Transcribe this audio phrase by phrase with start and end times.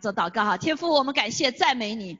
[0.00, 2.18] 做祷告哈，天父，我们感谢赞美你，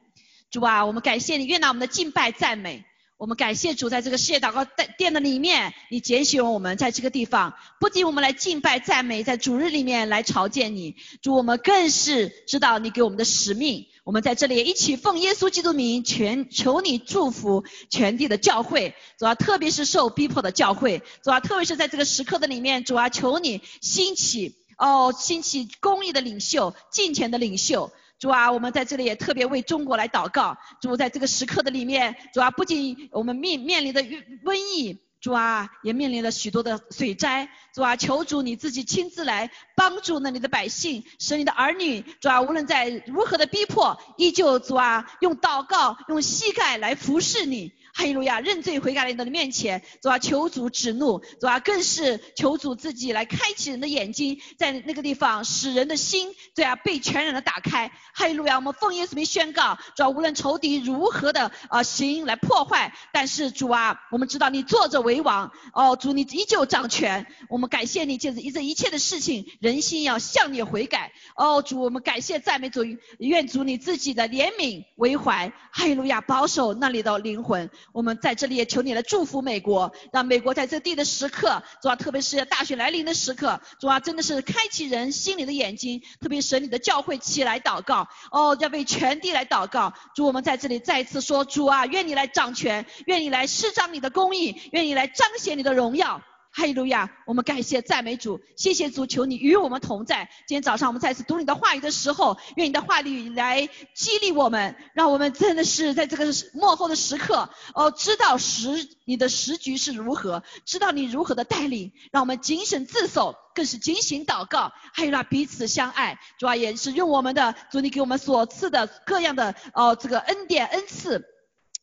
[0.51, 2.83] 主啊，我们感谢你，愿拿我们的敬拜赞美。
[3.15, 4.65] 我们感谢主，在这个世界祷告
[4.97, 13.85] 殿的里面，你拣选我们在这个地方，不仅我们来敬拜赞美，在主日里面来朝见你，主我们更是知道你给我们的使命。
[14.03, 27.91] 我们在这里一起奉耶稣基督名，全求你祝福全地的教会，主啊，特别是受逼迫的教会，主啊，特别是在这个时刻的里面，主啊，求你兴起哦，兴起公益的领袖，金钱的领袖。
[28.17, 30.57] 主啊，我们在这里也特别为中国来祷告。
[30.81, 37.49] 主在这个时刻的里面，主啊，不仅我们面面临的瘟疫，主啊，也面临了许多的水灾。
[37.73, 47.73] 主啊，求主你自己亲自来帮助那里的百姓，使你的儿女，主啊，无论在如何的逼迫，依旧主啊，用祷告，用膝盖来服侍你。
[47.91, 57.91] 哈利路亚，认罪悔改来到你面前，主啊，求主止怒，主啊，更是求主自己来开启人的眼睛，在那个地方使人的心，对啊，被全然的打开。
[58.13, 71.11] 哈利路亚，我们奉耶稣名宣告，主啊，无论仇敌如何的啊行来破坏，但是主啊，我们知道你坐着为为王，哦，主你依旧掌权，我们感谢你，借着这一切的事情，人心要向你悔改。
[71.35, 72.81] 哦，主，我们感谢赞美主，
[73.17, 77.67] 愿主你自己的怜悯为怀，哈利路亚，保守那里的灵魂。
[77.91, 89.91] 我们在这里也求你来祝福美国，让美国在这地的时刻，主啊，特别是大选来临的时刻，主啊，真的是开启人心里的眼睛，特别是你的教会起来祷告，哦，要为全地来祷告。
[90.13, 96.21] 主，我们在这里再一次说，主啊，愿你来掌权，愿你来施展你的公义，愿你来来彰显你的荣耀。
[96.51, 97.09] 哈利路亚！
[97.27, 100.27] 我们感谢赞美主，谢谢主，求你与我们同在。
[100.47, 116.19] 今天早上我们再次读你的话语的时候，愿你的话语来激励我们，让我们真的是在这个幕后的时刻，哦，知道时你的时局是如何，知道你如何的带领，让我们谨慎自守，更是警醒祷告，还有那彼此相爱。
[116.39, 121.23] 主要也是用我们的主你给我们所赐的各样的哦这个恩典恩赐。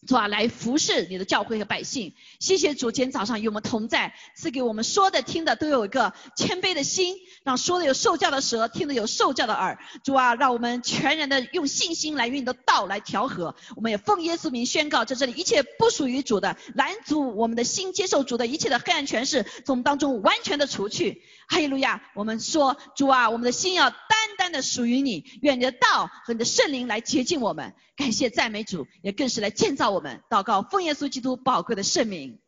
[0.06, 0.28] 主啊？
[0.28, 2.14] 来服侍你的教会和百姓。
[2.38, 9.78] 谢谢主，今天早上与我们同在，赐给我们说的、听的都有一个谦卑的心，让说的有受教的舌，听的有受教的耳。
[10.04, 13.54] 主啊，让我们全然的用信心来与你的道来调和。
[13.74, 21.22] 我们也奉耶稣名宣告，在这里一切不属于主的拦阻我们的心接受主的一切的黑暗权势，从当中完全的除去。
[21.48, 22.02] 哈利路亚！
[22.14, 23.98] 我们说，主啊，我们的心要单
[24.36, 27.72] 单的属于你，愿你的道和你的圣灵来洁净我们。
[27.96, 30.22] 感谢赞美主，也更是来建造我我们。
[30.28, 32.38] 祷告，奉耶稣基督宝贵的圣名，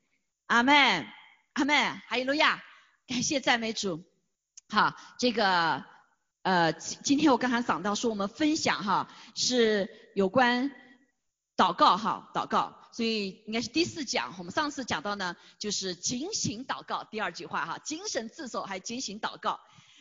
[0.47, 1.07] 阿门，
[1.55, 2.01] 阿门。
[2.07, 2.63] 哈利路亚！
[3.07, 4.05] 感谢赞美主。
[4.69, 5.83] 好，这个
[6.43, 10.71] 呃，今天我刚才讲到说，我们分享哈是有关
[11.57, 12.77] 祷告哈，祷告。
[12.93, 19.59] 所以应该是第四讲，我们上次讲到呢，就是警醒祷告第二句话哈，精神自守还警醒祷告。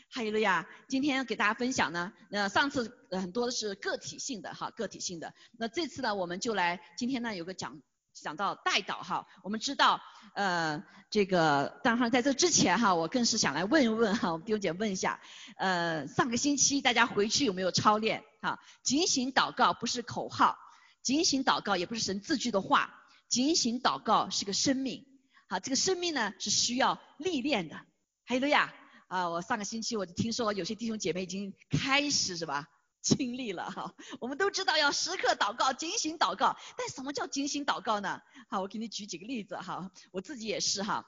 [0.10, 5.34] 还有了呀，今天给大家分享呢，呃，上次很多的是个体性的哈，个体性的。
[5.58, 7.82] 那这次呢，我们就来今天呢有个讲
[8.14, 9.28] 讲到代祷哈。
[9.44, 10.02] 我们知道
[10.34, 15.20] 呃这个，当然在这之前哈，我更是想来问一问哈，弟兄姐问一下，
[15.58, 18.60] 呃上个星期大家回去有没有操练哈？
[18.84, 20.58] 警醒祷告不是口号。
[21.04, 22.94] 警醒祷告也不是神字句的话，
[23.30, 25.06] 警醒祷告是个生命，
[25.48, 27.80] 好，这个生命呢是需要历练的。
[28.26, 28.74] 还有了呀，
[29.08, 32.68] 啊，我上个星期我就听说有些弟兄姐妹已经开始是吧，
[33.02, 33.96] 经历了哈。
[34.20, 38.22] 我们都知道要时刻祷告，警醒祷告，但什么叫警醒祷告呢？
[38.50, 41.06] 好，我给你举几个例子哈，我自己也是哈，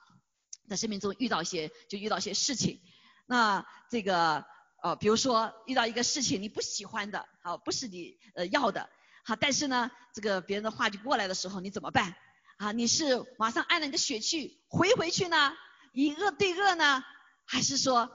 [0.70, 2.80] 在生命中遇到一些就遇到一些事情，
[3.26, 4.46] 那这个
[4.82, 8.90] 呃，比如说遇到一个事情你不喜欢的，好，不是你呃要的。
[9.26, 12.16] 好，但是呢，这个别人的话就过来的时候，你怎么办？
[12.56, 15.54] 啊，你是马上按了你的血去回回去呢？
[15.92, 17.04] 以恶对恶呢？
[17.52, 18.12] 还是说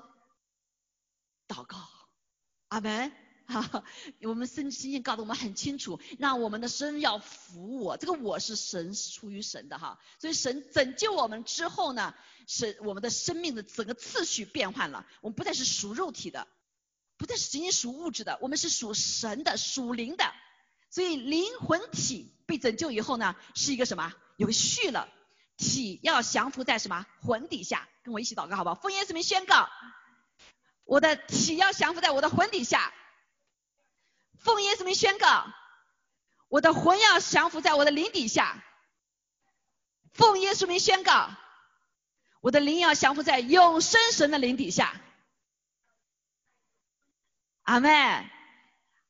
[1.49, 1.77] 祷告？
[2.69, 3.13] 阿门。
[3.47, 3.85] 哈，
[4.23, 9.99] 我们圣经告诉我们很清楚，让我们的神要服我，这个我是神是出于神的哈。
[10.19, 12.15] 所以神拯救我们之后呢，
[12.47, 16.47] 是我们的生命的整个次序变换了，我们不再是属肉体的，
[17.19, 20.33] 不再是仅仅属物质的，我们是属神的、属灵的。
[20.89, 24.15] 所以灵魂体被拯救以后呢，是一个什么？
[24.39, 25.09] 有序了，
[25.59, 27.89] 体要降服在什么魂底下？
[28.05, 28.75] 跟我一起祷告好不好？
[28.75, 29.69] 奉耶稣名宣告，
[30.85, 32.93] 我的体要降服在我的魂底下。
[34.39, 35.47] 奉耶稣名宣告，
[36.49, 38.63] 我的魂要降服在我的灵底下。
[40.13, 41.31] 奉耶稣名宣告，
[42.43, 45.01] 我的灵要降服在永生神的灵底下。
[47.63, 48.31] 阿门。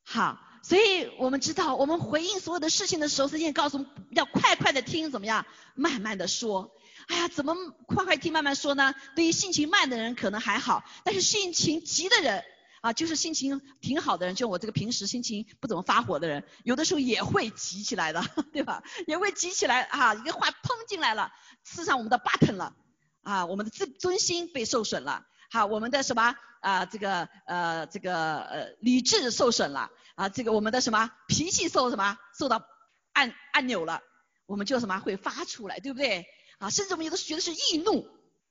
[0.03, 0.41] 好。
[0.63, 5.45] 所以我们知道，我们回应所有的事情的时候，圣经告诉我们要快快的听，怎么样？
[5.75, 6.75] 慢慢的说。
[7.07, 7.55] 哎呀，怎么
[7.85, 8.93] 快快听，慢慢说呢？
[9.15, 12.43] 对于性情慢的人可能还好，但是性情急的人，
[12.81, 18.83] 啊，就是性情挺好的人，就我这个平时心情不怎么发火的人，有的时候也会急起来的， 对吧？
[19.07, 21.31] 也会急起来啊，一个话砰进来了，
[21.63, 22.75] 刺上我们的 button 了，
[23.21, 32.65] 啊，我们的自尊心被受损了，好，我们的什么啊，这个呃这个呃理智受损了，啊，这个我们的什么脾气受什么受到
[33.13, 34.01] 按按钮了，
[34.47, 36.25] 我们就什么会发出来，对不对？
[36.59, 38.07] 啊，甚至我们有的学的是易怒。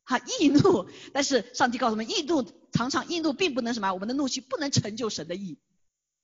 [0.06, 5.58] 哈，易怒，但是上帝告诉我们，易怒常常易怒并不能什么，我们的怒气不能成就神的意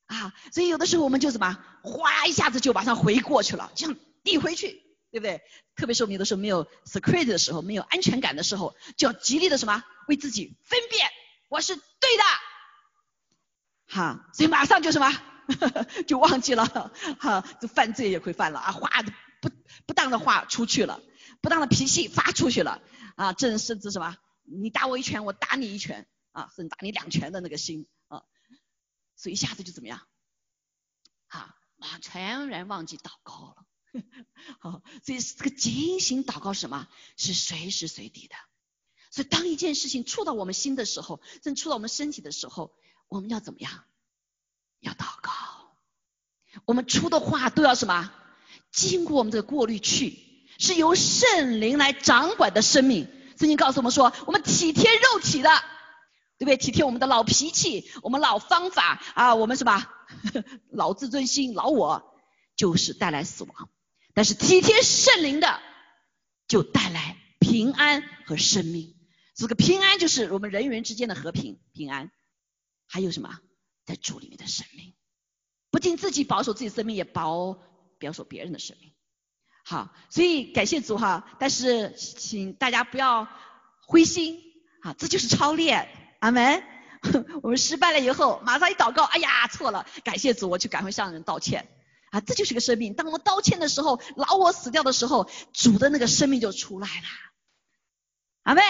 [0.05, 5.41] 啊，所以有的时候我们就什么，哗一下子就马上回过去了，这样递回去，对不对？
[5.75, 11.09] 特别是我们有的时候没有 security 的时候，没有安全感的时候，就要极力的什么，为自己分辨，
[11.49, 11.81] 我是对
[12.17, 12.23] 的，
[13.87, 15.11] 哈，所以马上就什么，
[16.05, 19.01] 就忘记了，哈，就犯罪也会犯了啊，话
[19.41, 19.49] 不
[19.87, 21.01] 不当的话出去了，
[21.41, 22.81] 不当的脾气发出去了。
[23.15, 24.17] 啊，这人甚至什么？
[24.43, 28.23] 你打我一拳，我打你一拳，啊，甚至打你两拳的那个心，啊，
[29.15, 30.01] 所以一下子就怎么样？
[31.27, 33.65] 啊，啊，全然忘记祷告了。
[34.59, 36.87] 好， 所以这个警醒祷告是什么？
[37.17, 38.35] 是随时随地的。
[39.11, 42.73] 所以当一件事情触到我们心的时候，正触到我们身体的时候，
[43.09, 43.83] 我们要怎么样？
[44.79, 45.31] 要祷告。
[46.65, 48.11] 我们出的话都要什么？
[48.71, 50.30] 经过我们这个过滤去。
[50.61, 53.07] 是由圣灵来掌管的生命。
[53.39, 55.49] 圣经告诉我们说，我们体贴肉体的，
[56.37, 56.55] 对不对？
[56.55, 59.83] 体贴我们的老脾气，我们老方法啊，我们什么
[60.69, 62.13] 老自尊心、老我，
[62.55, 63.69] 就是带来死亡。
[64.13, 65.59] 但是体贴圣灵的，
[66.47, 68.95] 就带来平安和生命。
[69.33, 72.11] 这个平安就是我们人与人之间的和平、平安。
[72.87, 73.39] 还有什么？
[73.83, 74.93] 在主里面的生命，
[75.71, 77.57] 不仅自己保守自己生命，也保
[77.99, 78.93] 保守别人的生命。
[79.63, 83.27] 好，所以感谢主哈，但是请大家不要
[83.87, 84.39] 灰心，
[84.81, 85.87] 啊，这就是操练，
[86.19, 86.63] 阿门。
[87.41, 91.67] 我们失败了以后，马上一祷告，哎呀，错了，感谢主，我就赶快向人道歉，
[92.11, 92.93] 啊，这就是个生命。
[92.93, 97.07] 当我们道歉的时候，老我死掉的时候，主的那个生命就出来了，
[98.43, 98.61] 阿妹，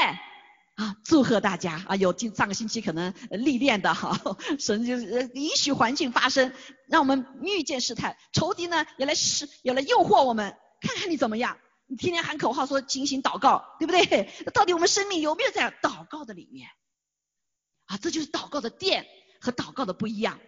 [0.76, 4.18] 啊，祝贺大家啊，有今上个星期可能历练的哈，
[4.58, 6.54] 神就允许环境发生，
[6.88, 10.56] 让我们遇见试探，仇敌呢也来试，也来诱惑我们。
[10.82, 11.58] 看看你怎么样？
[11.88, 14.30] 你天天喊口号说进行祷告，对不对？
[14.46, 16.70] 那 到底我们生命有没有在祷告的里面？
[17.86, 19.06] 啊，这就是祷告的殿
[19.40, 20.40] 和祷告的不一样。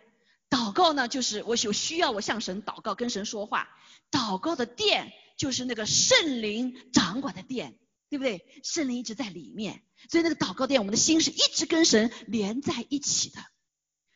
[0.50, 3.70] 祷告呢，就是我有需要我向神祷告，跟神说话。
[4.12, 7.78] 祷告的殿就是那个圣灵掌管的殿，
[8.10, 8.46] 对不对？
[8.64, 13.40] 圣灵一直在里面，所以那个祷告殿，我们的心是一直跟神连在一起的。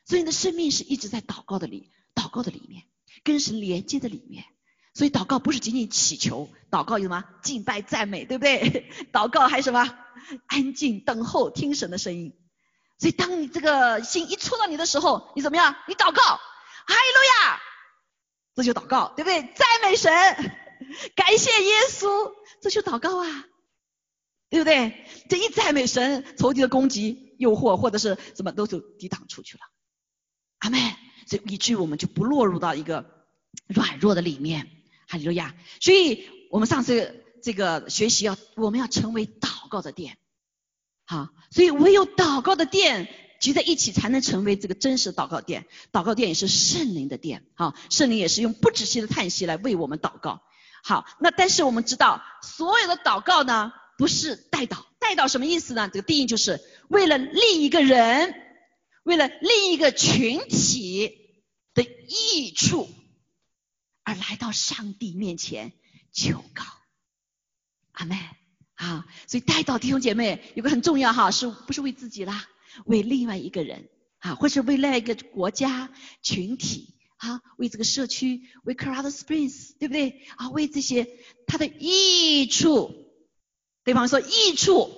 [0.05, 2.83] 所以你的生命是一直在祷告的里，祷告的里面，
[3.23, 4.45] 跟神连接的里面。
[4.97, 8.89] 所以祷告不是仅仅祈求，祷告有什么敬拜赞美，对不对？
[9.13, 9.95] 祷告还有什么
[10.47, 12.33] 安静等候听神的声音。
[12.97, 15.75] 所以当你这个心一触到你的时候，你怎么样？
[15.87, 16.39] 你祷告，哈
[16.87, 17.59] 利路亚，
[18.55, 19.43] 这就祷告，对不对？
[19.53, 20.11] 赞美神，
[21.15, 22.33] 感谢耶稣，
[22.63, 23.45] 这就祷告啊，
[24.49, 25.05] 对不对？
[25.29, 29.61] 这一赞美神，仇敌的攻击、诱惑或者是什么都就抵挡出去了。
[30.57, 30.95] 阿妹，
[31.27, 33.05] 所以以至于我们就不落入到一个
[33.67, 34.71] 软弱的里面。
[35.07, 35.55] 哈利路亚！
[35.79, 40.17] 所以我们上次这个学习要，我们要成为祷告的殿，
[41.05, 43.07] 好，所以唯有祷告的殿
[43.39, 45.65] 聚在一起，才能成为这个真实祷告殿。
[45.93, 50.41] 祷告殿也是圣灵的殿，好，圣灵也是用不止息的叹息来为我们祷告。
[50.83, 55.89] 好，那但是我们知道，所有的祷告呢，不是代祷，代祷什么意思呢？
[55.91, 56.59] 这个定义就是
[56.89, 58.33] 为了另一个人，
[59.03, 61.11] 为了另一个群体
[61.73, 62.89] 的益处。
[64.07, 65.73] 而来到上帝面前
[66.13, 66.63] 求告，
[67.91, 68.17] 阿妹
[68.75, 72.47] 啊，所以带到弟兄姐妹有个很重要哈，是不是为自己啦？
[72.85, 80.51] 为另外一个人啊，或是为另外一个国家群体啊，为这个社区，为 c r o w d Springs，对不对啊？
[80.51, 81.05] 为这些
[81.45, 83.11] 他的益处，
[83.83, 84.89] 对方说益处，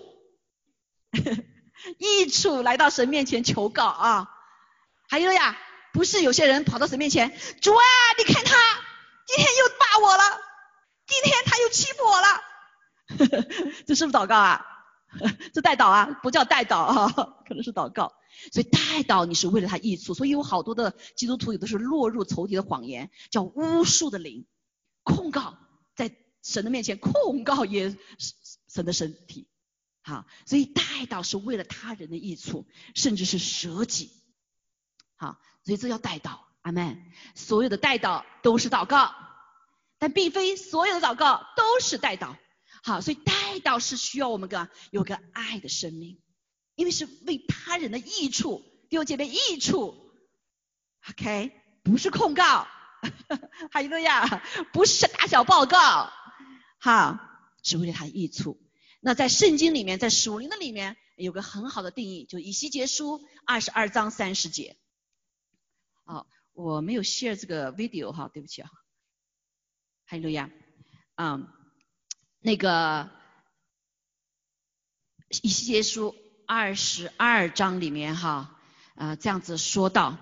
[1.97, 4.29] 益处来到神面前求告啊。
[5.07, 5.57] 还有呀，
[5.93, 7.81] 不是有些人跑到神面前，主啊，
[8.19, 8.78] 你看他。
[9.29, 10.23] 今天又骂我了，
[11.05, 12.41] 今天他又欺负我了，
[13.85, 14.65] 这是不是祷告啊？
[15.53, 17.11] 这代祷啊，不叫代祷啊，
[17.47, 18.11] 可能是祷告。
[18.51, 24.47] 所以代祷你是为了他益处，所以有好多的基督徒有的是落入仇敌的谎言，叫巫术的灵，
[25.03, 25.59] 控告
[25.95, 27.95] 在神的面前控告也
[28.67, 29.47] 神的身体，
[30.01, 34.11] 好，所以代祷是为了他人的益处，甚至是舍己，
[35.17, 36.48] 好，所以这叫代祷。
[36.61, 37.01] 阿门。
[37.35, 39.13] 所有的代祷都是祷告，
[39.97, 42.35] 但并非所有的祷告都是代祷。
[42.81, 46.21] 好，所以代祷是需要我们个有个爱的生命，
[46.75, 50.13] 因为是为他人的益处弟兄姐妹益处。
[51.09, 51.51] OK，
[51.83, 52.67] 不是控告，
[53.71, 54.25] 哈利路亚，
[54.71, 56.11] 不是打小报告，
[56.77, 57.19] 好，
[57.63, 58.61] 是为了他的益处。
[59.01, 64.77] 那在圣经里面，在属灵的里面有个很好的定义，就以西结书二十二章三十节。
[66.03, 66.27] 哦，
[66.61, 68.69] 我没有 share 这个 video 哈，对不起啊。
[70.05, 70.49] 哈利路亚，
[71.15, 71.47] 嗯，
[72.41, 73.09] 那个
[75.41, 76.13] 以西结书
[76.45, 78.59] 二十二章里面哈，
[78.95, 80.17] 啊这样子说到，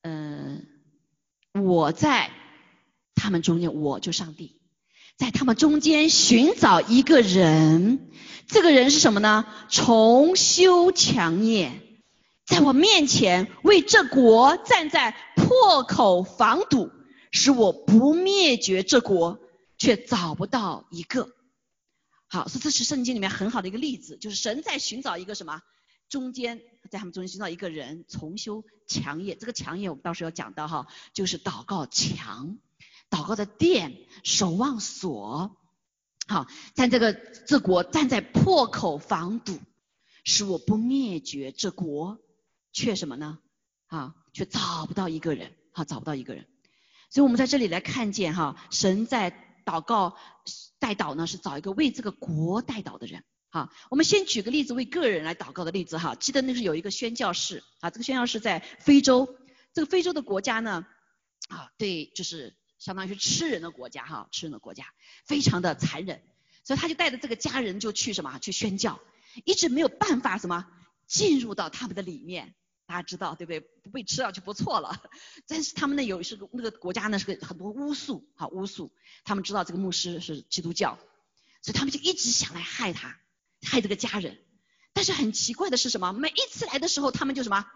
[0.00, 0.66] 嗯，
[1.52, 2.30] 我在
[3.14, 4.58] 他们中间，我就上帝。
[5.18, 8.10] 在他们中间寻找一个人，
[8.46, 9.44] 这个人是什么呢？
[9.68, 11.78] 重修墙业，
[12.46, 16.90] 在我面前为这国站在破口防堵，
[17.30, 19.38] 使我不灭绝这国，
[19.76, 21.28] 却找不到一个。
[22.28, 25.60] 好，所以这是圣经里面很好的一个例子，就是神在寻找一个什么？
[26.08, 32.58] 中间在他们中间寻找一个人重修墙业，这个墙业我们到时候要讲到哈，就是祷告墙。
[33.08, 35.56] 祷告的殿，守望所，
[36.26, 39.60] 好，在这个这国站在破口防堵，
[40.24, 42.18] 使我不灭绝这国，
[42.76, 43.38] 却什么呢？
[43.86, 46.46] 啊，却找不到一个人，哈，找不到一个人。
[47.08, 49.32] 所以我们在这里来看见哈，神在
[49.64, 50.16] 祷告
[50.78, 53.24] 代祷呢，是找一个为这个国代祷的人。
[53.48, 56.14] 哈，我们先举个例子，为个人来祷告的例子哈。
[56.16, 59.36] 记得那是有一个宣教士啊，这个宣教士在非洲，
[59.72, 60.86] 这个非洲的国家呢，
[61.48, 62.54] 啊，对，就是。
[62.78, 64.84] 相当于是吃人的国家哈，吃人的国家
[65.24, 66.22] 非常的残忍，
[66.62, 69.00] 所以他就带着这个家人就去什么去宣教，
[69.46, 70.66] 一直没有办法什么
[71.06, 72.54] 进入到他们的里面，
[72.86, 73.60] 大家知道对不对？
[73.60, 75.02] 不被吃掉就不错了。
[75.46, 78.92] 但是他们呢有是个那个国家呢是个很多巫术哈巫术，
[79.24, 80.98] 他们知道这个牧师是基督教，
[81.62, 83.18] 所以他们就一直想来害他，
[83.62, 84.38] 害这个家人。
[84.92, 86.12] 但是很奇怪的是什么？
[86.12, 87.66] 每一次来的时候，他们就什么，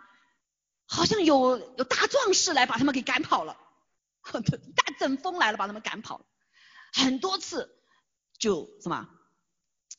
[0.87, 3.59] 好像有有大壮士来把他们给赶跑了。
[4.31, 6.25] 大阵风来了，把他们赶跑了，
[6.93, 7.75] 很多次
[8.39, 9.09] 就什么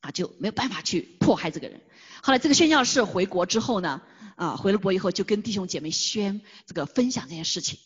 [0.01, 1.81] 啊就没有办法去迫害这个人。
[2.21, 4.01] 后来这个宣教士回国之后呢，
[4.35, 7.79] 啊回了国以后就跟弟兄姐妹宣这个分享这件事情。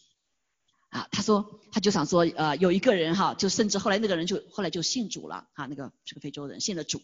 [0.90, 7.02] 啊，他说他就想说，呃有一个人哈，就甚至后来那个人就后来就信主了啊，那个是个非洲人信了主。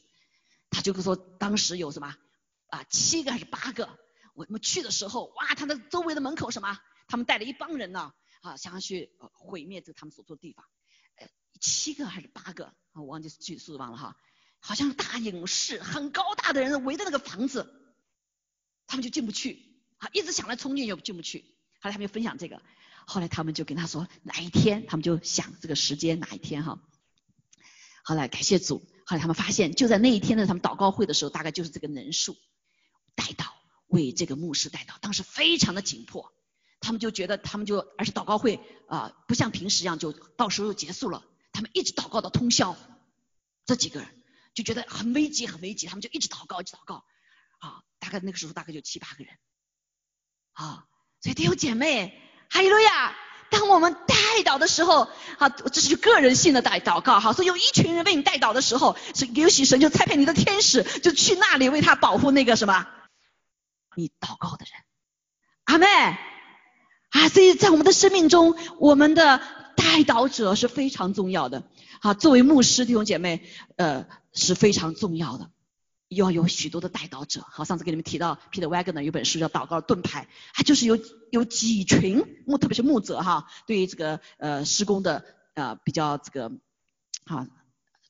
[0.70, 2.16] 他就说当时有什么
[2.68, 3.90] 啊七个还是八个，
[4.34, 8.14] 我们去的时候哇，他的周围的门口什么，他们带了一帮人呢。
[8.42, 10.66] 啊，想要去毁灭这他们所住的地方，
[11.18, 11.28] 呃，
[11.60, 12.74] 七个还是八个啊？
[12.94, 14.18] 我忘记具体数忘了哈。
[14.62, 17.68] 好像大勇士，很高大的人围着那个房子，
[18.88, 21.44] 他们就进不去啊，一直想来冲进又进不去。
[21.82, 22.62] 后来他们就分享这个，
[23.06, 26.80] 后来他们就跟他说哪一天，他们就想这个时间哪一天哈。
[28.04, 32.38] 后来感谢主，后来他们发现就在那一天呢，他们祷告会的时候，大概就是这个人数，
[33.16, 33.54] 带到
[33.88, 36.32] 为这个牧师带到，当时非常的紧迫。
[36.80, 41.24] 他们就觉得，他们就而且祷告会啊，不像平时一样就到时候就结束了。
[41.52, 42.76] 他们一直祷告到通宵，
[43.66, 44.10] 这几个人
[44.54, 47.04] 就觉得很危急，很危急，他们就一直祷告，一直祷告
[47.60, 47.82] 啊。
[48.00, 49.34] 大概那个时候大概就七八个人
[50.54, 50.86] 啊。
[51.22, 53.16] 所以弟兄姐妹，哈利路亚！
[53.50, 62.88] 当我们带祷的时候，好，这是个人性的带祷告，好，所以有一群人为你带祷的时候，是有喜神就差派你的天使就去那里为他保护那个什么
[63.96, 64.74] 你祷告的人。
[65.66, 65.88] 阿妹。
[67.10, 69.40] 啊，所以在我们的生命中，我们的
[69.76, 71.62] 带祷者是非常重要的。
[72.02, 75.52] 好，作为牧师弟兄姐妹，呃，是非常重要的，
[76.08, 77.46] 要有许多的带导者。
[77.50, 81.00] 好，上次给你们提到 Peter Wagner 有本书叫《祷告盾牌》，他就是有
[81.32, 86.52] 有几群牧，特别是牧者哈，对于这个呃施工的呃比较这个
[87.26, 87.48] 啊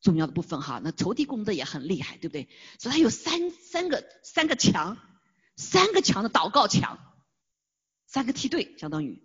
[0.02, 0.82] 重要的部分哈。
[0.84, 2.50] 那投递工的也很厉害，对不对？
[2.80, 4.98] 所以他有三三个三个墙，
[5.56, 7.00] 三个墙的祷告墙。
[8.08, 9.24] 三个梯队相当于，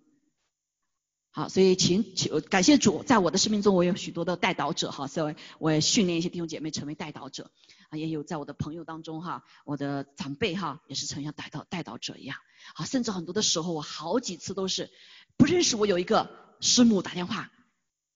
[1.31, 7.51] 好，所以请请感谢主，在我的生命中，我有许多的带导者哈，所以我也训练一些弟兄姐妹成为带导者，
[7.89, 12.37] 啊，也有在我的朋友当中哈，我的长辈哈，也是成像带导带导者一样，
[12.75, 14.89] 啊，甚至很多的时候，我好几次都是
[15.37, 17.51] 不认识，我有一个师母打电话，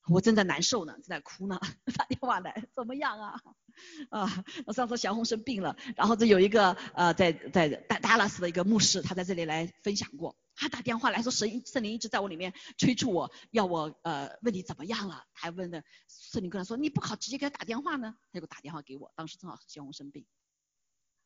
[0.10, 1.60] 我正在难受呢，正在哭呢，
[1.96, 3.39] 打电话来，怎么样啊？
[4.10, 10.36] 啊，我上次小红生病了，然后这有一个呃，在在达达拉斯的一个牧师，他在这里来分享过。
[10.55, 15.25] 他打电话来说，神圣灵一直在我里面催促我，要我呃问你怎么样了？
[15.34, 18.15] 还问的圣灵跟他说，你不好直接给他打电话呢？
[18.31, 20.25] 他就打电话给我，当时正好小红生病。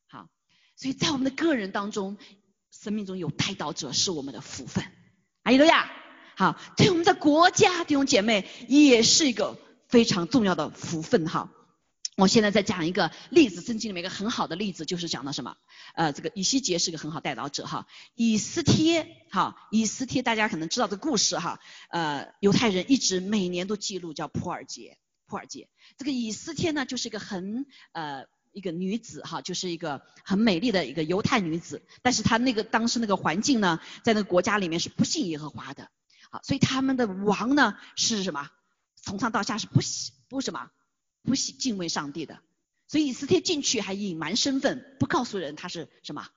[0.08, 0.28] 好，
[0.76, 2.16] 所以在我们的个人当中，
[2.70, 4.84] 生命中有带导者是我们的福分。
[5.42, 5.90] 阿依罗亚，
[6.36, 11.52] 好，对我们的国家弟兄姐妹也是一个非常重要的福分哈。
[12.16, 15.54] 我现在在讲一个例子，圣经里面一个很好的例子，就是讲的什么？
[15.94, 17.86] 呃，这个以西结是个很好带导者哈。
[18.14, 21.60] 以斯帖哈，以斯帖大家可能知道这个故事哈。
[21.90, 24.96] 呃，犹太人一直每年都记录叫普尔节，
[25.26, 25.68] 普尔节。
[25.98, 31.82] 这个以斯帖呢，就是一个很呃一个女子哈，就是一个很美丽的一个犹太女子。
[32.00, 35.90] 但是她那个当时那个环境呢，在那个国家里面是不信耶和华的，
[36.30, 38.48] 好，所以他们的王呢是什么？
[39.02, 40.70] 从上到下是不喜不什么？
[41.26, 42.40] 不喜敬畏上帝的，
[42.88, 46.28] 所以以斯帖进去还隐瞒身份，不告诉人他是什么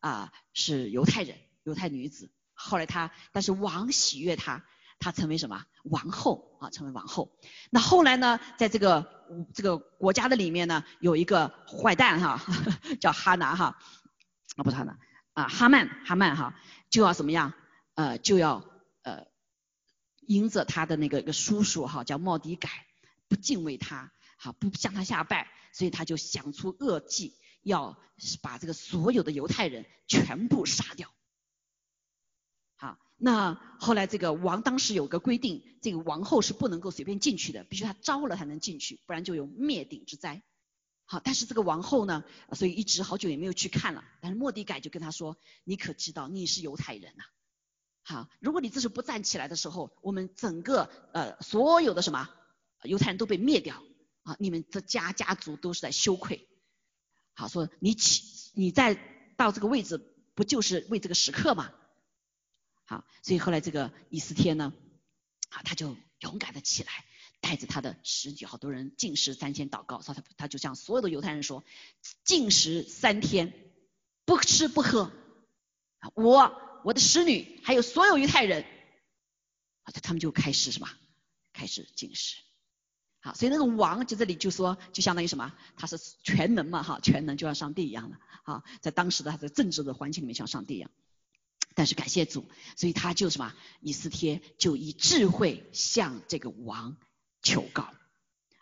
[0.00, 2.30] 啊，是犹太人，犹太女子。
[2.54, 4.64] 后来他，但是王喜悦他，
[4.98, 7.38] 他成为什么王后啊，成为王后。
[7.70, 9.06] 那后来呢，在这个
[9.54, 12.42] 这个国家的里面呢，有一个坏蛋哈，
[13.00, 13.78] 叫哈拿哈，
[14.56, 14.98] 啊不是哈拿
[15.34, 16.54] 啊哈曼哈曼哈，
[16.90, 17.52] 就要怎么样
[17.94, 18.64] 呃就要
[19.02, 19.26] 呃
[20.26, 22.68] 迎着他的那个一个叔叔哈叫莫迪改，
[23.28, 24.10] 不敬畏他。
[24.40, 27.98] 好，不向他下拜，所以他就想出恶计，要
[28.40, 31.12] 把这个所有的犹太人全部杀掉。
[32.76, 40.40] 好，那后来这个王当时有个规定，这个王后是不能够随便进去的，必须他招了才能进去，不然就有灭顶之灾。
[41.04, 44.04] 好，但是这个王后呢，所以一直好久也没有去看了。
[44.20, 47.24] 但是莫迪改就跟他说：“你可知道你是犹太人呐？
[48.04, 52.30] 好，如果你这时候不站起来的时候，我们整个呃所有的什么
[52.84, 53.82] 犹太人都被灭掉。”
[54.28, 56.46] 啊，你们的家家族都是在羞愧。
[57.32, 58.94] 好，说你起，你再
[59.36, 59.96] 到这个位置，
[60.34, 61.72] 不就是为这个时刻吗？
[62.84, 64.74] 好，所以后来这个以斯帖呢，
[65.48, 66.90] 啊，他就勇敢的起来，
[67.40, 71.64] 带着他的十几好多人进食三天祷告，他他他就向所有的犹太人说，
[72.24, 73.72] 进食三天，
[74.26, 75.10] 不吃不喝，
[76.12, 76.52] 我
[76.84, 78.66] 我的使女还有所有犹太人，
[80.02, 80.88] 他们就开始什么？
[81.54, 82.36] 开始进食。
[83.20, 85.52] 好，所以那个王就这里就说，就相当于什么？
[85.76, 90.90] 他是全能嘛，哈，全能就像上帝一样的，啊，在当时的他的政治的环境里面像上帝一样。
[91.74, 92.44] 但是感谢主，
[92.76, 93.52] 所以他就什么？
[93.80, 96.96] 以斯帖就以智慧向这个王
[97.42, 97.92] 求告，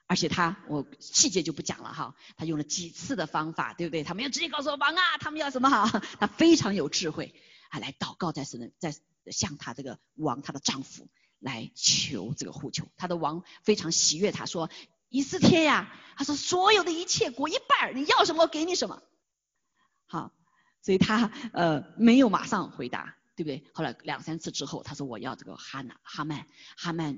[0.07, 4.05] 而且他我细节就不讲了哈，他用了几次的方法，对不对？
[4.05, 6.03] 他没有直接告诉我王啊，他们要什么哈？
[6.19, 7.35] 他非常有智慧，
[7.71, 8.95] 啊，来祷告在神在
[9.31, 11.09] 向他这个王他的丈夫。
[11.47, 14.69] 来求这个呼求，他的王非常喜悦，他说
[15.09, 19.01] ：“以斯帖呀，他说所有的一切国一半，你要什么我给你什么。”
[20.07, 20.33] 好，
[20.83, 23.65] 所以他呃没有马上回答，对不对？
[23.73, 27.17] 后来两三次之后，他说：“我要这个哈拿哈曼，哈曼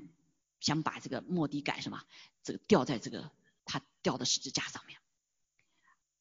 [0.59, 2.03] 想把这个莫迪改什么，
[2.43, 3.31] 这个吊在这个
[3.65, 4.99] 他吊的十字架上面。”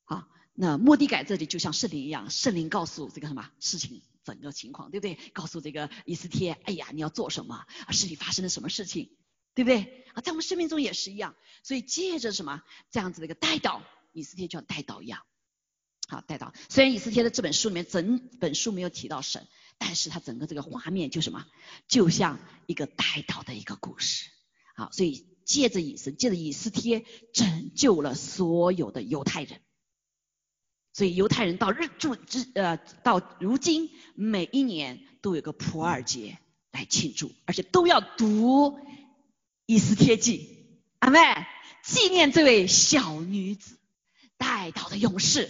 [0.04, 4.00] 好，那莫迪改这里就像圣灵一样，圣灵告诉这个什么事情。
[4.28, 5.18] 整个情况对不对？
[5.32, 7.64] 告诉这个以斯帖，哎呀，你要做什么？
[7.86, 9.10] 啊，是你发生了什么事情？
[9.54, 10.04] 对不对？
[10.14, 11.34] 啊，在我们生命中也是一样。
[11.62, 15.22] 所以借着什么这样子的一个带导，以斯帖就像带导一样。
[16.08, 16.52] 好，带导。
[16.68, 19.46] 虽然以斯帖的这本书里面整本书没有提到神，
[19.78, 21.46] 但是他整个这个画面就什么，
[21.88, 24.28] 就像一个带导的一个故事。
[24.76, 29.60] 好，所以借着以斯，借着以斯帖拯救了所有的犹太人。
[30.98, 36.38] 所以犹太人到日住之呃到如今每一年都有个普尔节
[36.72, 38.80] 来庆祝，而且都要读
[39.64, 41.20] 以斯帖记，阿妹
[41.84, 43.78] 纪念这位小女子
[44.38, 45.48] 带到的勇士，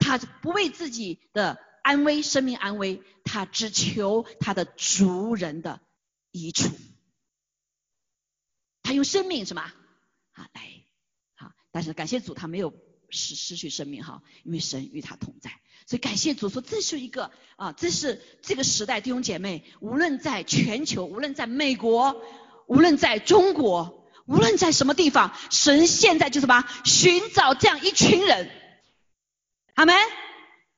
[0.00, 5.80] 她不为自己的安危生命安危，她只求她的族人的
[6.32, 6.74] 益处，
[8.82, 10.60] 她用生命什么啊来
[11.36, 12.74] 好，但是感谢主，她没有。
[13.10, 15.50] 失失去生命哈，因为神与他同在，
[15.86, 22.22] 所以感谢主说这是一个啊，这是这个时代弟兄姐妹，无论在全球，无论在美国，
[22.66, 28.50] 无论在中国，无论在什么地方，神现在就什么寻找这样一群人，
[29.74, 29.92] 好没？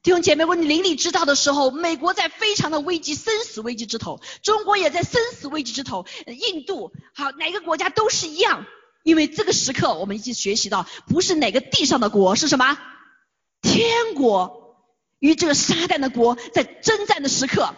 [0.03, 8.65] 弟兄姐妹，我你邻里知道的时候，美国在非常的危机、生死危机之头，中国也在生死危机之头，印度好哪个国家都是一样。
[9.03, 12.79] 因为这个时刻，我们已经学习到，不是哪个地上的国，是什么？
[13.63, 14.85] 天国
[15.19, 17.75] 与这个撒旦的国在征战的时刻。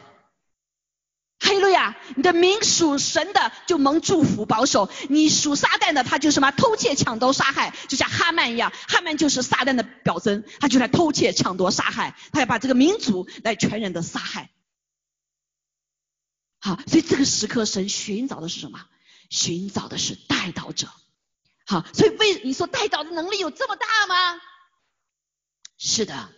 [1.44, 1.96] 哈利路亚！
[2.14, 14.50] 你的名属神的就蒙祝福保守，你属撒旦的他就什么偷窃抢夺杀害，就像哈曼一样，哈曼就是撒旦的表征，他就来偷窃抢夺杀害，他要把这个民族来全然的杀害。
[16.60, 18.80] 好，所以这个时刻神寻找的是什么？
[19.28, 20.86] 寻找的是带导者。
[21.66, 24.40] 好，所以为你说带导的能力有这么大吗？
[25.78, 26.30] 是的，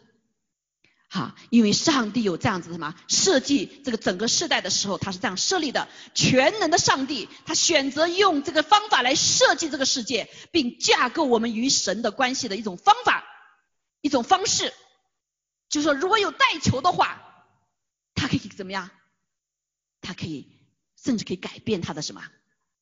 [1.09, 5.89] 哈，因为上帝有这样子什么设计这个整个世代的时候，他是这样设立的。
[6.15, 13.25] 全能的上帝，他选择用这个方法来设计这个世界，并架构我们与神的关系的一种方法，
[14.01, 14.73] 一种方式。
[15.69, 17.21] 就是说，如果有带球的话，
[18.15, 18.91] 他可以怎么样？
[20.01, 20.49] 他可以
[21.03, 22.23] 甚至可以改变他的什么？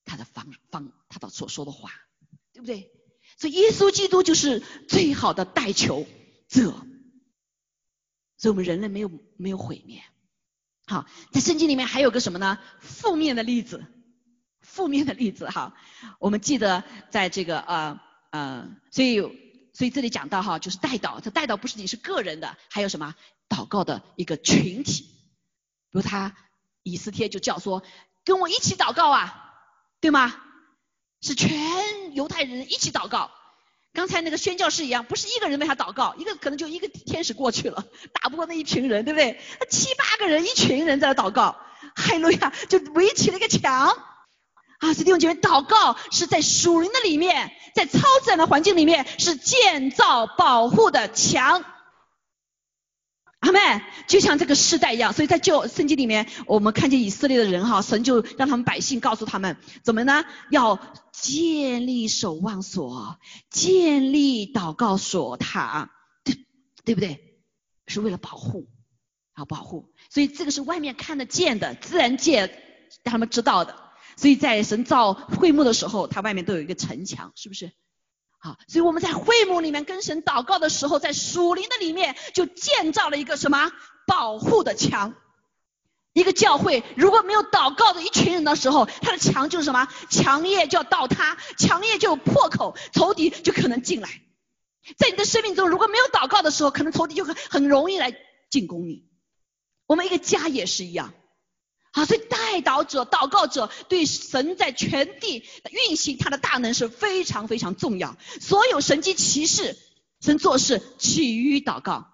[0.05, 1.93] 他的方方，他的所说的话，
[2.65, 2.91] 对不对？
[3.39, 6.07] 所以耶稣基督就是最好的代求
[6.49, 6.75] 者。
[8.39, 10.03] 所以我们人类没有没有毁灭。
[10.87, 12.59] 好，在圣经里面还有个什么呢？
[12.81, 13.87] 负面的例子，
[14.61, 15.75] 负面的例子哈。
[16.19, 19.21] 我们记得在这个呃呃，所以
[19.73, 23.15] 所以这里讲到哈，就是代祷，这代祷不是仅是个人的，还有什么
[23.49, 25.05] 祷告的一个群体。
[25.05, 26.37] 比如他
[26.83, 27.85] 以斯帖就叫说，
[28.25, 29.55] 跟我一起祷告啊，
[30.01, 30.35] 对吗？
[31.23, 33.31] 是全犹太人一起祷告。
[33.95, 37.85] 刚才那个宣教士一样，不是一个人为他祷告，一个可能就一个天使过去了，
[38.21, 39.39] 打不过那一群人，对不对？
[39.61, 41.57] 那七八个人，一群人在那祷告，
[41.95, 43.89] 海路亚就围起了一个墙
[44.79, 44.95] 啊！
[44.95, 51.63] 弟兄姐妹，祷告是在属灵的里面，在超自然的环境里面是建造保护的墙。
[53.43, 53.59] 阿妹，
[54.07, 60.25] 就像这个时代一样，所以在旧圣经里面，我们看见以色列的人哈，神就让他们百姓告诉他们，怎么呢？
[60.49, 60.79] 要
[61.11, 63.19] 建立守望所，
[63.51, 65.91] 建立祷告所塔，
[66.23, 66.37] 对
[66.85, 67.19] 对不对？
[67.89, 68.69] 是为了保护，
[69.33, 69.93] 啊保护。
[70.09, 72.47] 所以这个是外面看得见的，自然界
[73.03, 73.75] 让他们知道的。
[74.17, 77.73] 所以在神造会幕的时候，它外面都有一个城墙，是不是？
[78.45, 83.71] 好，所以我们在会幕里面跟神祷告的时候，在属灵的里面就建造了一个什么
[84.05, 85.15] 保护的墙。
[86.13, 89.87] 一个教会如果没有祷告的一群人的时候，他的墙就是什么？
[90.11, 94.09] 墙叶就要倒塌，墙叶就有破口，仇敌就可能进来。
[94.99, 98.13] 在你的生命中，如果没有祷告的时候，可能仇敌就很很容易来
[98.51, 99.07] 进攻你。
[99.87, 101.15] 我们一个家也是一样。
[101.93, 108.17] 好，所以代祷者、祷告者对神在全地运行他的大能是非常非常重要。
[108.41, 109.77] 所有神机骑士，
[110.21, 112.09] 神做事起于祷告，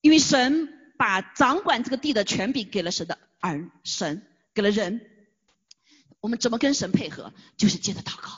[0.00, 5.00] 因为神把掌管这个地的权柄给了神的儿神，给了人。
[6.20, 7.32] 我们怎么跟神配合？
[7.58, 8.30] 就是借着祷告，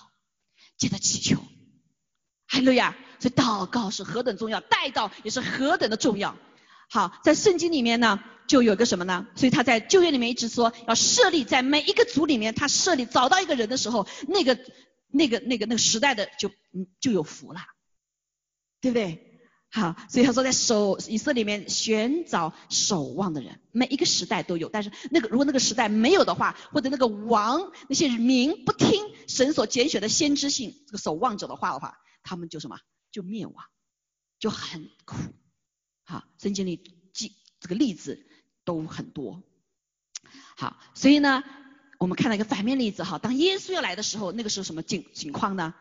[0.76, 1.36] 借着祈求。
[2.48, 2.96] 哈利路亚！
[3.20, 6.36] 所以祷告是何等重要，代祷也是何等的重要。
[6.90, 9.26] 好，在圣经里面呢，就有个什么呢？
[9.36, 14.58] 所以他在旧约里面一直说要设立在每一个族里面，他设立找到一个人的时候，那个
[15.08, 17.60] 那个那个那个时代的就嗯就有福了，
[18.80, 19.24] 对不对？
[19.70, 32.78] 好，所以他说在守以色列里面寻找守望的人，每一个时代都有，但是那个如果那个时代没有的话，或者那个王那些民不听神所拣选的先知性这个守望者的话的话，他们就什么
[33.12, 33.54] 就灭亡，
[34.38, 35.16] 就很苦。
[36.08, 36.78] 好，圣经里
[37.12, 38.26] 记这个例子
[38.64, 39.42] 都很多。
[40.56, 41.44] 好，所以呢，
[41.98, 45.74] 我们看到一个反面例子哈，当耶稣要来的时候，那个时候什么境情况呢？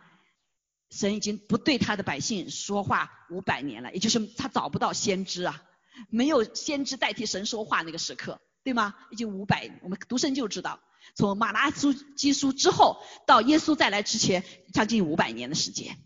[0.90, 5.64] 神已经不对他的百姓说话五百年了，也就是他找不到先知啊，
[6.10, 8.96] 没有先知代替神说话那个时刻，对吗？
[9.12, 10.82] 已经五百，我们读圣经就知道，
[11.16, 15.98] 从马拉书基书之后到耶稣再来之前，将近五百年的时间。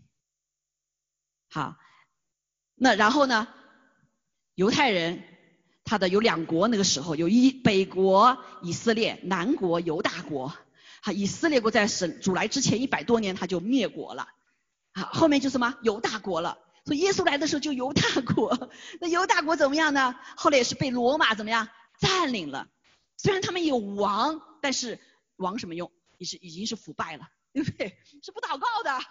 [1.50, 1.76] 好，
[2.76, 3.48] 那然后呢？
[4.54, 5.22] 犹太人，
[5.84, 10.54] 他的有两国，那个时候有一北国以色列，南国犹大国。
[11.02, 14.28] 哈，以色列国在神主来之前一百多年他就灭国了，
[14.92, 16.58] 好，后面就什么犹大国了。
[16.84, 20.14] 所以耶稣来的时候就犹大国，那犹大国怎么样呢？
[20.36, 22.68] 后来也是被罗马怎么样占领了？
[23.16, 25.00] 虽然他们有王，但是
[25.36, 25.90] 王什么用？
[26.18, 27.98] 已是已经是腐败了，对不对？
[28.22, 29.04] 是不祷告的。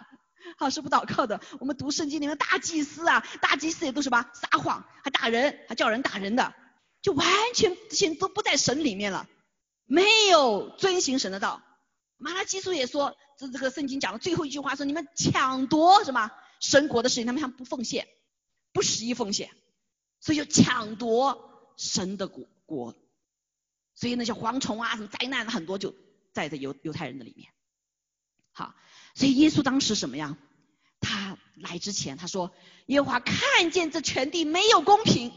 [0.58, 6.54] 好是不祷告的，我们读圣经里面大祭司啊，大祭司也都是吧撒谎，还打人，还叫人打人的，
[7.00, 9.28] 就完全这些都不在神里面了，
[9.84, 11.62] 没有遵行神的道。
[12.18, 18.06] 马拉基书也说，这这个圣经讲的最后一句话说，你们抢夺什么神国的事情，他们还不奉献，
[18.72, 19.50] 不十一奉献，
[20.20, 22.94] 所以就抢夺神的国国，
[23.94, 25.94] 所以那些蝗虫啊，什么灾难很多就
[26.32, 27.48] 在这犹犹太人的里面。
[28.52, 28.74] 好。
[29.14, 30.36] 所以耶稣当时什么样？
[31.00, 32.54] 他来之前他说
[32.86, 35.32] ：“耶和华看见这全地没有公平，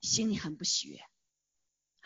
[0.00, 1.00] 心里很不喜悦，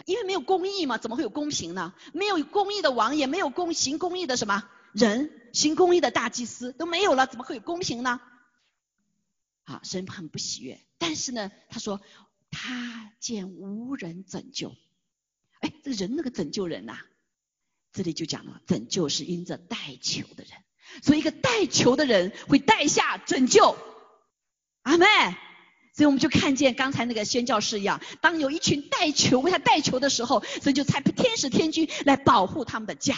[0.05, 1.95] 因为没有公义嘛，怎么会有公平呢？
[2.13, 8.21] 没有公义的王，也没有公行公义的什么人，行公义的大祭司都没有了，怎么会有公平呢？”
[9.65, 10.79] 啊，神很不喜悦。
[10.99, 12.03] 但是呢，他说
[12.51, 14.77] 他见无人拯救。
[15.61, 16.99] 哎，这人那个拯救人呐，
[17.93, 20.53] 这里就讲了，拯救是因着带球的人。
[21.03, 23.77] 所以，一个带球的人会带下拯救，
[24.83, 25.07] 阿妹。
[25.93, 33.17] 所以我们就看见刚才那个宣教士一样，当有一群带球为他带球的时候，所以就差天使天军来保护他们的家，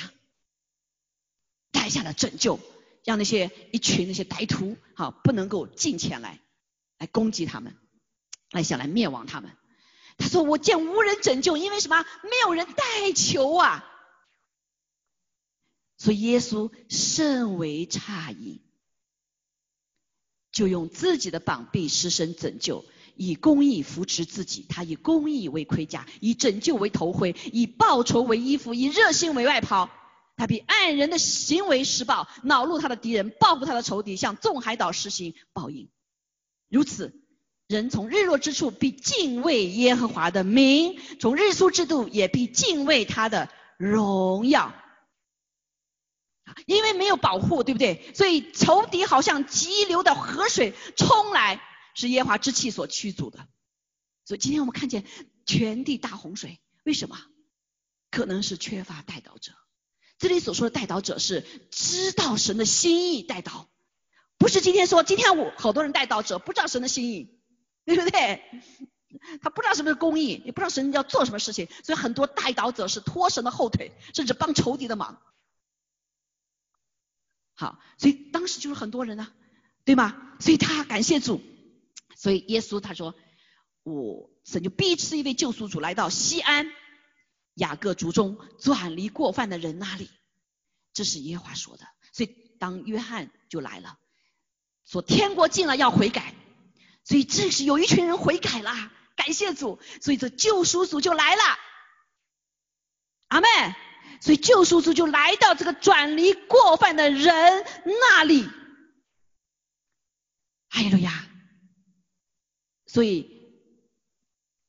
[1.70, 2.58] 带下了拯救，
[3.04, 6.40] 让那些一群那些歹徒好不能够进前来，
[6.98, 7.76] 来攻击他们，
[8.50, 9.50] 来想来灭亡他们。
[10.18, 12.04] 他说：“我见无人拯救，因为什么？
[12.22, 13.84] 没有人带球啊！”
[16.02, 18.60] 所以耶稣甚为诧异。
[20.50, 22.84] 就用自己的膀臂施身拯救，
[23.14, 24.66] 以公义扶持自己。
[24.68, 29.88] 他以公义为盔甲，以拯救为头盔，以报仇为衣服，以热心为外袍。
[30.36, 35.88] 他比爱人的行为施暴，恼怒他的敌人，报复他的仇敌，向众海岛施行报应。
[36.68, 37.14] 如此，
[37.68, 44.74] 人从日落之处必敬畏耶和华的名，从日出之度也必敬畏他的荣耀。
[46.66, 48.12] 因为没有保护，对不对？
[48.14, 51.60] 所以仇敌好像急流的河水冲来，
[51.94, 53.46] 是耶华之气所驱逐的。
[54.24, 55.04] 所以今天我们看见
[55.46, 57.18] 全地大洪水，为什么？
[58.10, 59.52] 可能是缺乏带导者。
[60.18, 63.68] 这里所说的带导者是知道神的心意带导，
[64.38, 67.40] 不是今天说今天我好多人带导者不知道神的心意，
[67.84, 68.42] 对不对？
[69.42, 75.20] 他不知道什么是公义，也不知道神要做什么事情，所以很多带导者是拖神的后腿，甚至帮仇敌的忙。
[77.54, 79.32] 好，所以当时就是很多人呢，
[79.84, 80.36] 对吗？
[80.40, 81.40] 所以他感谢主，
[82.16, 83.14] 所以耶稣他说，
[83.82, 86.72] 我神就必是一位救赎主来到西安
[87.54, 90.10] 雅各族中转离过犯的人那里，
[90.92, 91.86] 这是耶华说的。
[92.12, 93.98] 所以当约翰就来了，
[94.84, 96.34] 说天国近了要悔改，
[97.04, 101.42] 所以这是有一群人悔改啦，感谢主，所以这救赎主就来了，
[103.28, 103.48] 阿门。
[104.20, 108.48] 所以救赎主就来到这个转离过犯的人那里，
[110.68, 111.28] 哈利路亚。
[112.86, 113.26] 所以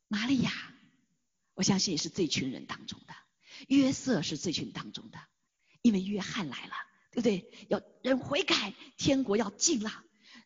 [0.07, 0.51] 玛利亚，
[1.55, 3.13] 我相信是这群人当中的，
[3.67, 5.19] 约瑟是这群当中的，
[5.81, 6.73] 因为约翰来了，
[7.11, 7.67] 对不对？
[7.67, 9.91] 要人悔改，天国要进了。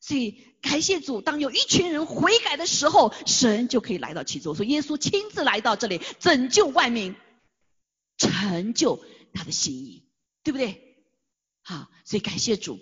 [0.02, 4.56] 所以感谢主，当有一群人悔改的时候，神就可以来到其中。
[4.56, 7.16] 所以耶稣亲自来到这里，拯救万民。
[8.18, 9.04] 成就
[9.34, 10.08] 他的心意，
[10.44, 11.06] 对不对？
[11.62, 12.80] 好，所以感谢主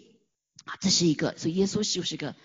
[0.63, 2.35] 啊，这是一个，所以耶稣就是个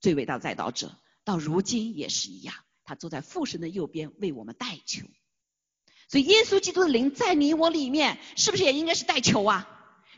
[0.00, 5.06] 最伟大的带导者，到如今也是一样，他坐在父神的右边为我们代求。
[6.08, 9.68] 所以耶稣基督的灵在你我里面，是不是也应该是代求啊？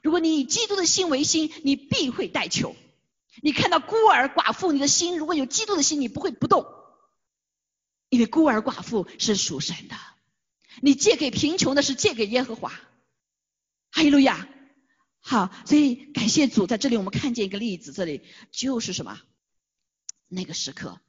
[0.02, 2.76] 如果你以基督的心为心，你必会代求。
[3.42, 6.66] 你看到孤儿寡妇，你的心如果有基督的心，你不会不动，
[8.08, 9.96] 因为孤儿寡妇是属神的。
[10.80, 12.70] 你借给贫穷的是借给耶和华，
[13.90, 14.48] 哈利路亚。
[15.20, 19.20] 好，所以感谢主，在这里我们看见一个例子，这里就是什么？
[20.28, 21.00] 那个时刻，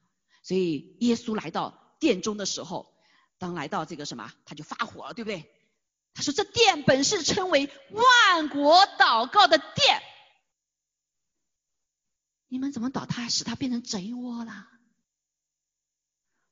[0.43, 2.93] 所以耶稣来到殿中的时候，
[3.37, 5.49] 当来到这个什么，他就发火了，对不对？
[6.13, 10.01] 他说：“这殿本是称为万国祷告的殿，
[12.47, 14.67] 你们怎么倒塌，使它变成贼窝了？”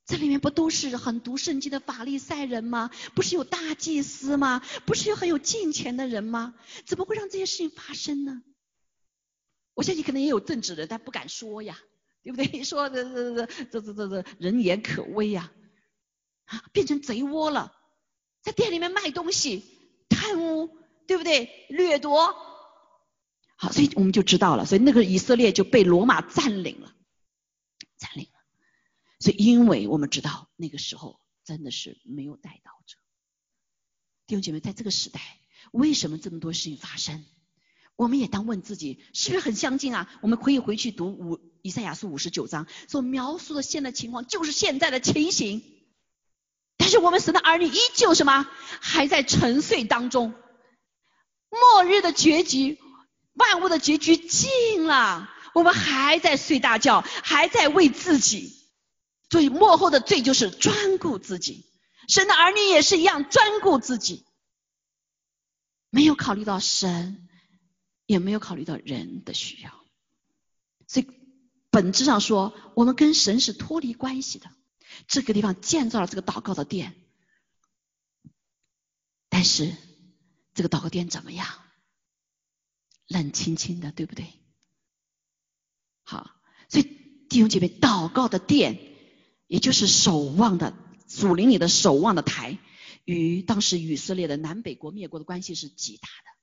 [0.07, 2.89] 这里面不都是很读圣经的法利赛人吗？
[3.13, 4.61] 不是有大祭司吗？
[4.85, 6.55] 不是有很有金钱的人吗？
[6.85, 8.41] 怎么会让这些事情发生呢？
[9.73, 11.77] 我相信可能也有正直人，但不敢说呀，
[12.23, 12.63] 对不对？
[12.63, 15.51] 说这这这这这这这人言可畏呀，
[16.45, 17.73] 啊，变成贼窝了，
[18.41, 19.65] 在店里面卖东西，
[20.07, 20.69] 贪污，
[21.05, 21.67] 对不对？
[21.67, 22.33] 掠夺，
[23.57, 26.95] 好，所以我们就知道了，所以那个以色列就被罗马占领了，
[27.97, 28.29] 占领。
[29.19, 32.97] 所以，因为我们知道那个时候真的是没有带导者，
[34.27, 35.19] 弟兄姐妹，在这个时代，
[35.71, 37.25] 为什么这么多事情发生？
[37.95, 40.07] 我们也当问自己，是不是很相近啊？
[40.21, 45.63] 我们可以回去读五以赛亚书五十九章，所描述的现在情况就是现在的情形。
[46.77, 48.47] 但是我们神的儿女依旧什么？
[48.79, 50.35] 还在沉睡当中，
[51.49, 52.77] 末日的结局，
[53.33, 58.56] 万物的结局近了，我们还在睡大觉，还在为自己。
[59.29, 61.65] 所以幕后的罪就是专顾自己，
[62.07, 64.25] 神的儿女也是一样专顾自己，
[65.89, 67.27] 没有考虑到神，
[68.05, 69.83] 也没有考虑到人的需要。
[70.87, 71.07] 所以
[71.69, 74.49] 本质上说，我们跟神是脱离关系的。
[75.07, 76.95] 这个地方建造了这个祷告的殿，
[79.27, 79.75] 但是
[80.53, 81.47] 这个祷告殿怎么样？
[83.07, 84.33] 冷清清的，对不对？
[86.03, 86.31] 好，
[86.69, 86.83] 所以
[87.29, 88.96] 弟兄姐妹，祷告的殿。
[89.47, 92.59] 也就是守望的祖林里的守望的台，
[93.05, 96.37] 与当时以色列的南北国灭国的关系是极大的。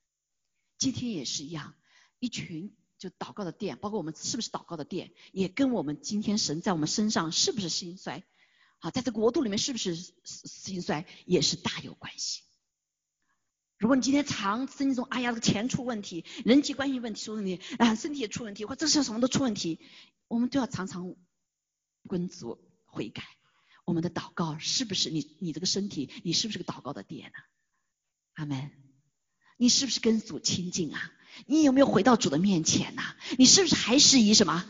[0.77, 1.75] 今天也是一样，
[2.19, 8.23] 一群就祷告的殿，包括我们是不是祷告的殿，也跟我们今天神在我们身上是不是心衰，
[8.79, 12.41] 啊，在这国度里面是不是心衰，也是大有关系。
[13.77, 19.79] 如果你今天常生命中，哎呀，这个钱出问题，人际关系问题出问题，啊，身体也出问题，或这是什么都出问题，
[20.27, 21.15] 我们都要常常
[22.07, 22.57] 滚足
[22.95, 23.23] 悔改。
[23.83, 27.37] 我们的祷告是不是你你这个身体，你是不是个祷告的殿呢？
[28.33, 28.71] 阿门。
[29.57, 31.11] 你是不是跟主亲近啊？
[31.45, 33.15] 你有没有回到主的面前呐？
[33.37, 34.65] 你是不是还是以什么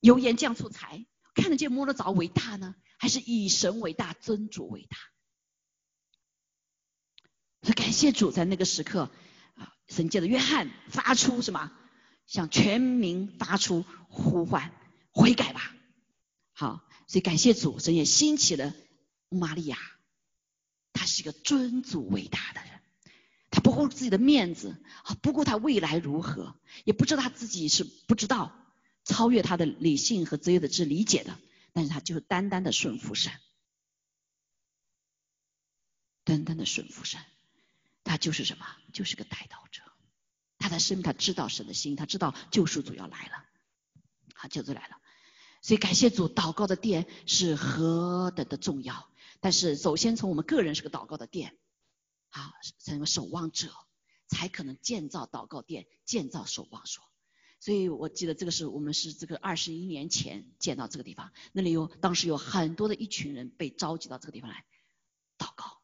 [0.00, 0.90] 油盐酱醋茶
[1.34, 2.74] 看得见摸得着为大呢？
[2.98, 4.96] 还是以神为大，尊主为大？
[7.62, 9.10] 所以感谢主，在那个时刻
[9.54, 11.72] 啊，神借着约翰发出什么，
[12.26, 14.70] 向全民发出呼唤，
[15.12, 15.74] 悔改吧。
[16.52, 18.74] 好，所以感谢主，神也兴起了
[19.28, 19.78] 玛利亚，
[20.92, 22.80] 她是一个尊主伟大的人，
[23.52, 28.52] 她不顾自己的面子啊，不顾她未来如何，也不知道她自己是不知道
[29.04, 31.38] 超越她的理性和职业的之理解的，
[31.72, 33.32] 但是她就是单单的顺服神，
[36.24, 37.20] 单单的顺服神。
[38.02, 38.66] 他就是什么？
[38.92, 39.82] 就是个带导者。
[40.58, 43.44] 他在生命，他知道神的心，他知道救赎主要来了。
[44.34, 44.98] 好，救主来了。
[45.64, 49.08] 所以感谢主，祷告的殿是何等的重要。
[49.40, 51.56] 但是首先从我们个人是个祷告的殿，
[52.28, 53.70] 啊，成为守望者，
[54.26, 57.02] 才可能建造祷告殿，建造守望所。
[57.60, 64.66] 所以我记得这个是我们是这个二十一年前建到这个地方，那里有当时有很多的一群人被召集到这个地方来
[65.38, 65.78] 祷告。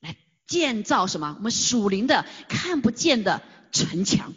[0.00, 1.34] 来建造什么？
[1.36, 4.32] 我们属灵的看不见的城墙。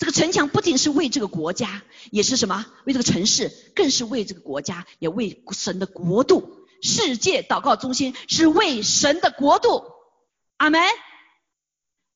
[0.00, 2.64] 这个城墙不仅是为这个国家，也是什么？
[2.86, 6.66] 为这个城市，更是为这个国家，也为神的国度。
[6.80, 9.84] 世界祷告中心是为神的国度。
[10.56, 10.80] 阿门。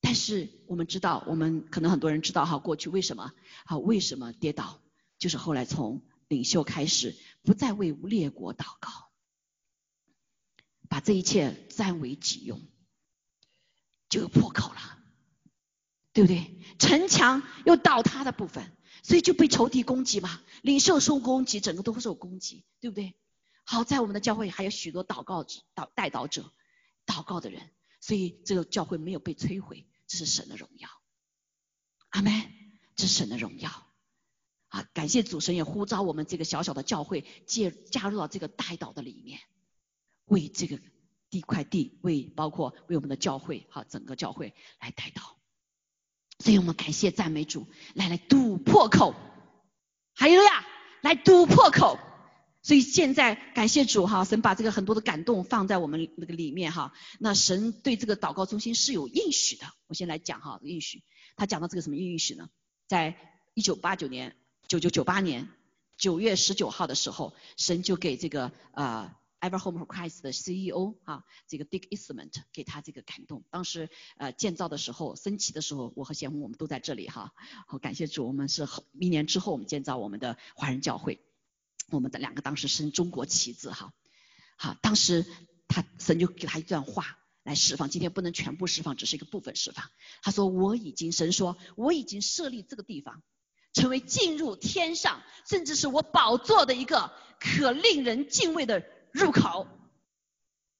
[0.01, 3.33] 但是我们知道，我们可能很多人知道哈，过去为什么？
[3.67, 4.81] 好，为什么跌倒？
[5.19, 8.89] 就是后来从领袖开始，不再为列国祷告，
[10.89, 12.63] 把这一切占为己用。
[14.09, 14.99] 就有破口了，
[16.15, 16.59] 对不对？
[16.79, 18.73] 城墙有倒塌的部分，
[19.03, 20.41] 所以就被仇敌攻击嘛。
[20.63, 23.15] 领袖受攻击，整个都受攻击，对不对？
[23.65, 26.51] 好在我们的教会还有许多祷告者、祷带祷者、
[27.05, 30.89] 祷告的人，所以这个教会没有被摧毁，这是神的荣耀。
[32.11, 32.33] 阿门，
[32.97, 33.71] 这是神的荣耀。
[34.69, 39.41] 啊，感谢主神也呼召我们这个小小的教会介加入到这个带祷的里面，
[40.27, 40.79] 为这个。
[41.31, 45.34] 地块地为包括为我们的教会哈整个教会来带祷，
[46.39, 49.15] 所以我们感谢赞美主来来堵破口，
[50.15, 50.67] 还有呀
[51.01, 51.99] 来堵破口，
[52.63, 61.03] 所以现在感谢主哈神把这个很多的感动放在我们那个里面哈，那神对这个祷告中心是有应许的，我先来讲哈应许，
[61.37, 62.49] 他讲到这个什么应许呢？
[62.89, 63.17] 在
[63.55, 64.37] 一九八九年
[64.69, 65.49] 九九九八年
[65.97, 69.15] 九月十九号的时候，神就给这个呃。
[69.45, 73.45] Ever Home Christ 的 CEO 啊，这个 Dick Eastman 给他这个感动。
[73.51, 77.35] 当时呃建造的时候，升旗的时候，我和贤红我们都在这里哈。
[77.67, 78.67] 好，感谢主，我们是
[78.99, 81.21] 一年之后我们建造我们的华人教会，
[81.91, 83.93] 我们的两个当时升中国旗子哈。
[84.57, 85.27] 好，当时
[85.69, 89.85] 他神就给他一段话来释放，今天不能全部释放，只是一个部分释放。
[90.23, 93.23] 他说我已经神说我已经设立这个地方，
[93.75, 98.94] 成为进入天上，甚至是我宝座的一个可令人敬畏的。
[99.15, 99.69] 入口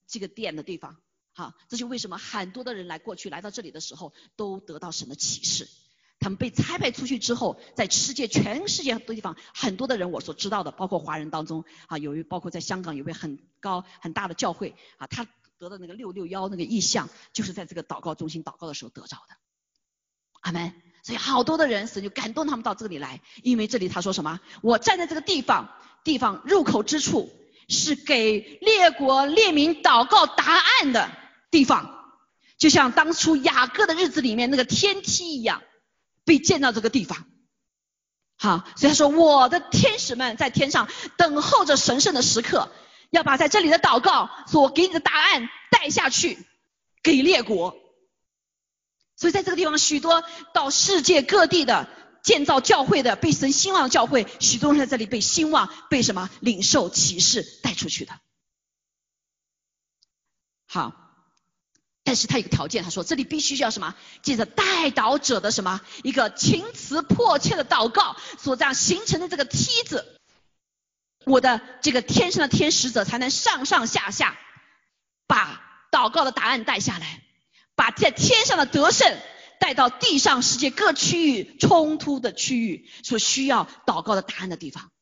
[0.09, 0.97] 这个殿的地方，
[1.33, 5.69] 好，这就为什么很多的人来过去来到这里的时候，都得到神的启示。
[6.19, 15.25] 他们被差派出去之后，在世界全世界很多地方，很多的人我所知道的，包括华人当中啊，有一包括在香港有位很高很大的教会啊，他
[15.57, 19.37] 得到那个六六幺那个意象，就是在这个祷告中心祷告的时候得着的。
[20.41, 20.75] 阿门。
[21.05, 24.41] 所以好多的人神就感动他们到这里来，因为这里他说什么？
[24.61, 25.71] 我站在这个地方，
[26.03, 27.31] 地方入口之处。
[27.69, 31.11] 是给列国列民祷告答案的
[31.51, 32.15] 地方，
[32.59, 35.63] 就像当初雅各的日子里面那个天梯一样，
[36.25, 37.27] 被建到这个地方。
[38.37, 42.71] 好，所以他说我的天使们在天上等候着神圣的时刻，
[43.11, 46.39] 要把在这里的祷告所给你的答案带下去
[47.03, 47.77] 给列国。
[49.17, 51.89] 所以在这个地方，许多到世界各地的。
[52.25, 58.19] 建造教会的被神兴旺教会，许多人在这里被兴旺，被什么领受启示带出去的。
[60.67, 60.93] 好，
[62.03, 63.95] 但是他有个条件，他说这里必须要什么？
[64.23, 70.19] 借着带导者的什么一个情辞迫切的祷告所这样形成的这个梯子，
[71.27, 74.39] 我的这个天上的天使者才能上上下下
[75.27, 77.23] 把祷告的答案带下来，
[77.75, 79.15] 把在天上的得胜。
[79.65, 84.93] 带到地上世界各区域冲突的区域所需要祷告的答案的地方。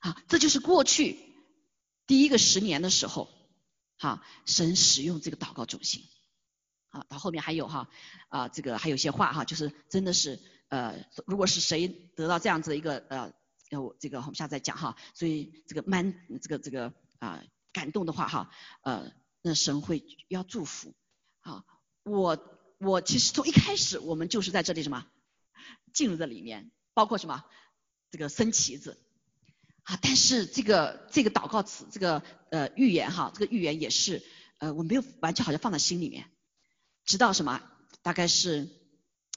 [0.00, 1.18] 好，这就是过去
[2.06, 3.30] 第一个十年的时候，
[3.96, 6.02] 好，神使用这个祷告中心。
[6.90, 7.88] 啊，到后面还有哈
[8.28, 10.38] 啊，这个还有些话哈，就是真的是
[10.68, 13.32] 呃，如果是谁得到这样子的一个呃，
[13.70, 14.94] 要这个我们下次再讲哈。
[15.14, 17.42] 所以这个蛮这个这个啊
[17.72, 18.50] 感动的话哈，
[18.82, 20.92] 呃，那神会要祝福。
[21.40, 21.64] 好，
[22.02, 22.36] 我
[22.80, 25.06] 我其实从一开始我们就是在这里什么
[25.92, 27.44] 进入这里面，包括什么
[28.10, 28.98] 这个升旗子
[29.82, 34.22] 啊，但是这个这个祷告词这个呃预言哈，这个预言也是
[34.58, 36.30] 呃我没有完全好像放在心里面。
[37.04, 37.60] 直到什么？
[38.02, 38.68] 大概是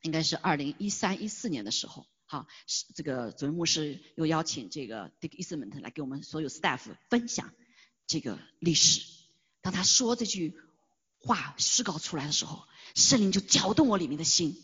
[0.04, 6.80] 应该是二零一三一四年的时候，好，是这个主任牧师又邀请这个 Dick Eastman 来给我们所有 staff
[7.10, 7.54] 分享
[8.08, 9.02] 这个历史。
[9.62, 10.56] 当他说这句
[11.26, 14.56] 话诗稿出来的时候，圣灵就搅动我里面的心，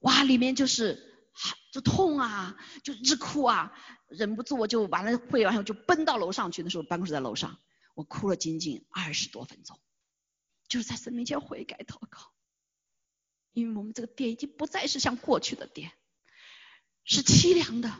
[0.00, 1.30] 哇，里面就是
[1.72, 3.72] 就痛啊，就直哭啊，
[4.08, 6.62] 忍不住我就完了会完后就奔到楼上去。
[6.62, 7.58] 那时候办公室在楼上，
[7.94, 9.80] 我哭了仅仅二十多分钟。
[10.68, 12.32] 就是在神面前悔改祷告，
[13.52, 15.92] 因为我们这个殿已经不再是像过去的殿，
[17.04, 17.90] 是凄凉的，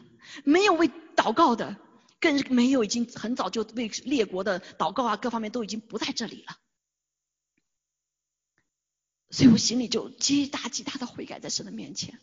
[0.45, 1.77] 没有为祷告的，
[2.21, 6.59] 更没有已经很早就为列国的祷告啊，各方面都已经不在这里了。
[9.35, 12.21] 所以我心里就极大极大的悔改在神的面前。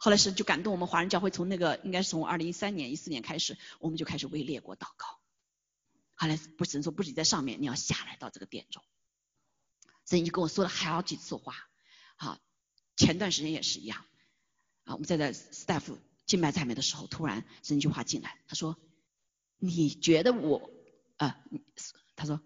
[0.00, 5.06] 后来神就感动我们华人教会，从那个应该是从二零一三年、一四年开始，我们就开始为列国祷告。
[6.14, 8.82] 后来不神说，不是你在上面，你要下来到这个殿中。
[10.04, 11.54] 神就跟我说了好几次话，
[12.16, 12.40] 好，
[12.96, 14.04] 前段时间也是一样，
[14.82, 15.96] 啊，我们在在 staff
[16.26, 18.76] 敬拜赞美的时候，突然神一句话进来，他说，
[19.58, 20.72] 你觉得我，
[21.18, 21.38] 啊，
[22.16, 22.40] 他说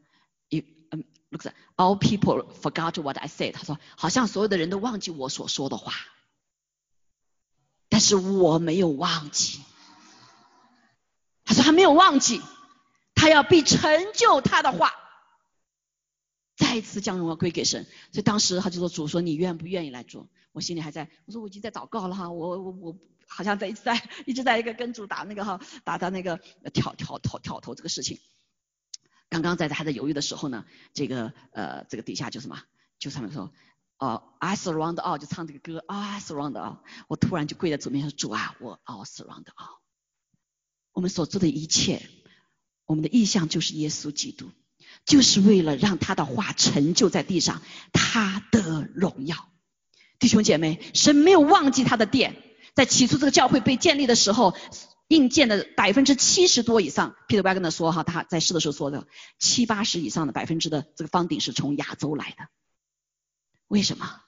[0.51, 0.63] 有
[0.93, 5.93] 嗯，looks，all people forgot what I said，他说，好像所有的人都忘记我所说的话，
[7.89, 9.61] 但是我没有忘记，
[11.45, 12.41] 他说他没有忘记，
[13.15, 14.93] 他要必成就他的话。
[16.55, 26.37] 再一次将荣耀归给神，所以当时他就说：“主说你愿不愿意来做？”我心里还在，我说我已经在祷告了哈，我我我好像在一直在一直在一个跟主打那个哈，打他那个
[26.73, 28.21] 挑挑挑挑头这个事情。
[29.33, 32.61] 刚刚在他在犹豫的时候呢，这个呃这个底下就什么，
[32.99, 33.51] 就上面说
[33.97, 39.79] 哦，I surround all，就唱这个歌，I surround all，我突然就跪在主面前说：“主啊，我 all surround all，
[40.93, 42.03] 我们所做的一切，
[42.85, 44.51] 我们的意向就是耶稣基督。”
[45.07, 47.63] 就是为了让他的话成就在地上，
[47.93, 49.49] 他的荣耀。
[50.19, 52.37] 弟兄姐妹，神没有忘记他的殿。
[52.75, 54.55] 在起初这个教会被建立的时候，
[55.13, 59.07] 硬件的百分之七十多以上，Peter Wagner 说哈，他在世的时候说的
[59.39, 62.49] 七八十以上的百分之的这个方顶是从亚洲来的。
[63.69, 64.23] 为什么？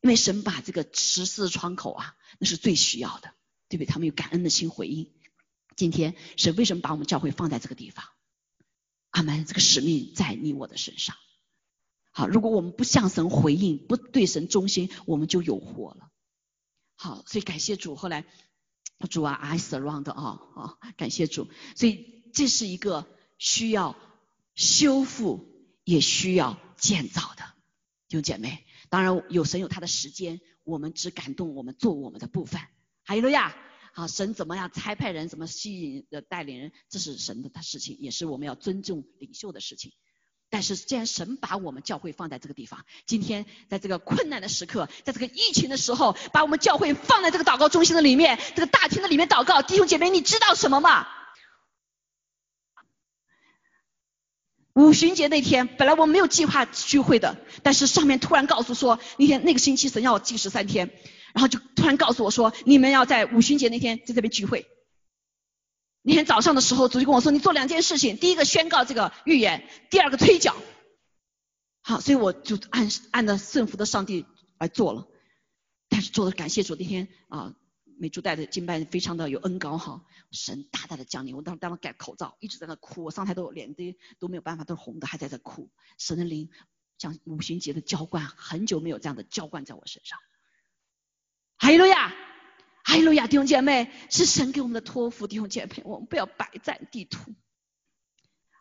[0.00, 3.32] 因为神把这个十四窗口啊，那是最需要的，
[3.68, 3.86] 对不对？
[3.86, 5.12] 他们有感恩的心回应。
[5.76, 8.04] 今天神为什么把我们教会放在这个地方？
[9.10, 9.44] 阿门！
[9.44, 11.14] 这个使命在你我的身上。
[12.10, 16.08] 好，如果我们不向神回应，不对神忠心，我们就有祸了。
[16.96, 17.94] 好，所以感谢主。
[17.94, 18.24] 后来
[19.08, 21.48] 主啊，I surround 啊啊，感谢主。
[21.76, 23.06] 所以这是一个
[23.38, 23.96] 需要
[24.54, 25.46] 修复，
[25.84, 27.44] 也需要建造的
[28.08, 28.64] 弟兄姐妹。
[28.88, 32.60] 当然有神有他的时间，我们只感动我们做我们的部分。
[33.04, 33.54] 哈利路亚。
[33.96, 39.92] 好，神怎么样差派人，怎么吸引的带领人，这是神的事情，也是我们要尊重领袖的事情。
[40.54, 51.08] 但是既然神把我们教会放在这个地方，今天在这个困难的时刻，在这个疫情的时候，把我们教会放在这个祷告中心的里面，这个大厅的里面祷告，弟兄姐妹，你知道什么吗？
[54.74, 60.88] 五旬节那天，本来我没有计划聚会的，但是上面突然告诉说，那天那个星期神要禁食三天。
[61.32, 64.68] 然后就突然告诉我说，你们要在五旬节那天在这边聚会。
[66.06, 70.54] 那天早上的时候，主就跟我说，你做两件事情，第一个宣告这个预言，第二个推讲。
[71.80, 74.26] 好，所以我就按按照圣父的上帝
[74.58, 75.08] 来做了。
[75.88, 77.54] 但是做的感谢主，那天啊，
[77.98, 81.34] 美珠带的敬拜非常的有恩高哈，神大大的降临。
[81.36, 83.82] 我当时当时盖口罩，一直在那哭，我上台都脸都
[84.18, 85.70] 都没有办法，都是红的，还在这哭。
[85.96, 86.50] 神的灵
[86.98, 90.18] 像五旬节的浇灌，很久没有这样的浇灌在我身上。
[91.56, 92.12] 哈利路亚，
[92.84, 97.34] 哈利路亚，弟兄姐妹，是神给我们的托付，弟兄姐妹，我们不要摆在地图。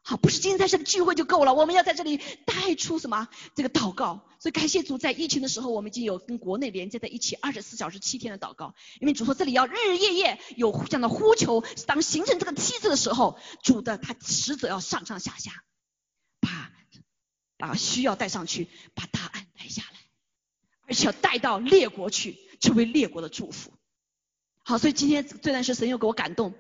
[0.06, 3.28] 好，不是今天在这个聚会就够了，我们要在这里带出什么？
[3.56, 4.26] 这个祷告。
[4.40, 8.76] 所以感谢主，在疫情的时候，我们已经有跟国内连接在一起，二十四小时七天的祷告。
[9.00, 15.64] 因为主说这里要日日夜夜有这样的呼求，当形成这个梯子的时候，主的他实则要上上下下，
[16.40, 16.72] 把
[17.58, 20.00] 把需要带上去，把答案带下来。
[20.86, 23.74] 而且要带到列国去，成为列国的祝福。
[24.64, 26.54] 好，所以今天虽然是神又给我感动，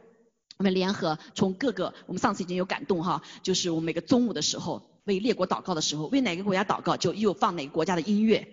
[0.57, 8.45] 我们联合从各个，我们上次已经有感动哈，就是我们每个中午的时候为列国祷告的时候，为哪个国家祷告就又放哪个国家的音乐。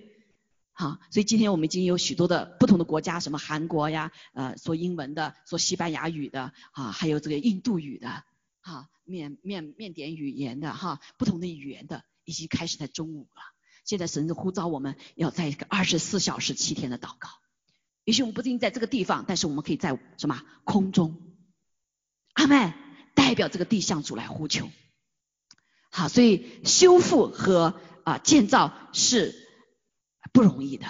[0.72, 8.22] 好，所以今天我们已经有许多的不同的国家，什么韩国呀，呃，说英文的，说西班牙语的，啊，还有这个印度语的，
[8.60, 13.42] 哈，缅缅缅甸语言的，哈，不同的语言的，已经开始在中午了。
[13.84, 17.28] 现在神呼召我们要在一个二十四小时七天的祷告。
[18.10, 21.14] 也许我们不一定在这个地方，但是我们可以在什么空中？
[22.32, 22.74] 阿妹
[23.14, 24.68] 代表这个地向主来呼求。
[25.92, 29.48] 好，所以修复和啊建造是。
[30.32, 30.86] 不容易的。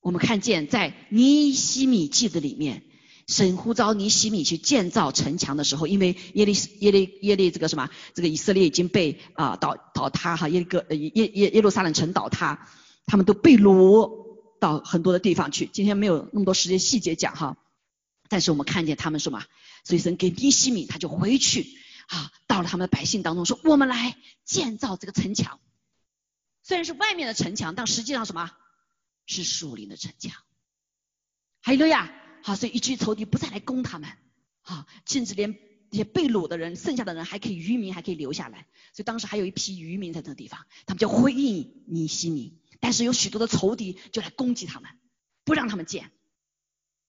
[0.00, 2.82] 我们看见在尼西米记的里面，
[3.28, 12.66] 神呼召尼西米去建造城墙的时候，因为耶利耶利耶利这个什么，这个以色列已经被啊倒倒塌哈，耶利哥耶耶耶路撒冷城倒塌，
[13.04, 14.25] 他们都被掳
[14.60, 15.66] 到很多的地方去。
[15.72, 17.56] 今天没有那么多时间细节讲哈，
[18.28, 19.44] 但是我们看见他们什么，
[19.84, 21.66] 所以神给尼西米他就回去
[22.08, 25.60] 啊，到了他们的百姓当中说，我们来建造这个城墙。
[26.62, 28.50] 虽然是外面的城墙，但实际上什么？
[29.26, 30.32] 是树林的城墙。
[31.60, 32.12] 还有呀，
[32.44, 34.08] 好，所以一群仇敌不再来攻他们，
[34.62, 35.58] 啊，甚至连
[35.90, 38.66] 那些被掳的人，剩下的人还可以渔民还可以留下来。
[38.92, 44.90] 所以当时还有一批渔民在这个地方，他们就回应尼西米，但是有许多的仇敌就来攻击他们，
[45.44, 46.10] 不让他们建，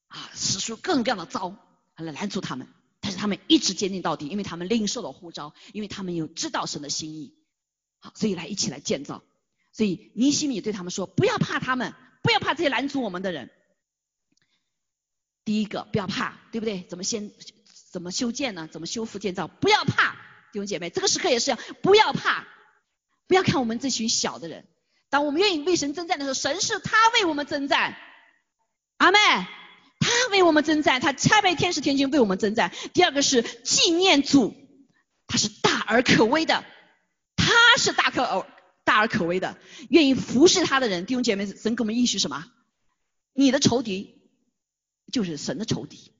[0.07, 1.55] 啊，使出各种各样的招
[1.95, 2.68] 来拦住他们。
[2.99, 7.38] 但是他们一直坚定到底，因为他们领受了呼召，因为他们有知道神的心意，
[7.99, 9.24] 好，所以来一起来建造。
[9.72, 11.93] 所以尼西米对他们说：“不要怕他们，
[12.24, 13.49] 不要怕这些拦阻我们的人。
[15.45, 16.84] 第一个，不要怕，对不对？
[16.89, 17.32] 怎么先
[17.91, 18.68] 怎么修建呢？
[18.70, 19.47] 怎么修复建造？
[19.47, 20.15] 不要怕，
[20.51, 22.45] 弟兄姐妹，这个时刻也是不要怕，
[23.28, 24.68] 不要看我们这群小的人。
[25.09, 27.95] 当我们愿意为神征战的时候，神是他为我们征战。
[28.97, 29.17] 阿妹，
[29.99, 32.73] 他为我们征战，他差派天使天军为我们征战。
[32.93, 34.55] 第二个是纪念主，
[35.27, 36.63] 他是大而可畏的，
[37.35, 37.45] 他
[37.77, 38.45] 是大可而。”
[38.87, 39.57] 大而可畏的，
[39.89, 42.45] 愿意服侍他的人，弟兄姐妹，神给我们应许什么？
[43.33, 44.21] 你的仇敌
[45.11, 46.13] 就是神的仇敌。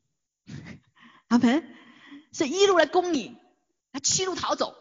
[1.29, 1.63] 阿门。
[2.33, 3.38] 是一路来攻你，
[3.93, 4.75] 他七路逃走，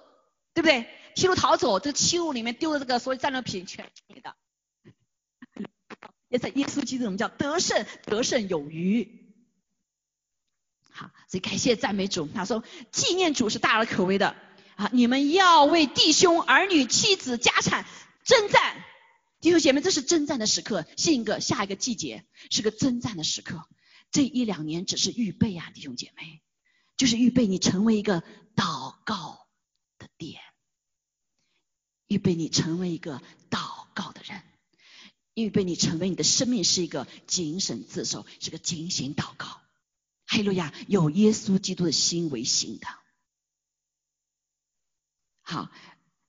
[0.52, 0.86] 对不对？
[1.16, 4.36] 七路逃走，这七路里面丢的这个所有战利品全是你的。
[6.28, 9.34] 也在耶稣基督，我们叫得胜，得胜有余。
[10.90, 12.28] 好，所以感谢赞美主。
[12.34, 12.62] 他说，
[12.92, 14.36] 纪念主是大而可畏的。
[14.76, 14.90] 啊！
[14.92, 17.86] 你们要为弟兄、儿女、妻子、家产
[18.24, 18.84] 征战，
[19.40, 20.84] 弟兄姐妹，这是征战的时刻。
[20.98, 23.66] 下一个下一个季节是个征战的时刻。
[24.10, 26.42] 这一两年只是预备啊，弟兄姐妹，
[26.98, 28.22] 就是预备你成为一个
[28.54, 29.46] 祷告
[29.98, 30.42] 的点，
[32.08, 34.42] 预备你成为一个祷告的人，
[35.34, 39.46] 预备你成为你的生命是一个谨慎自守，是个警醒祷告。
[40.26, 42.86] 哈利路亚，有耶稣基督的心为心的。
[45.42, 45.70] 好，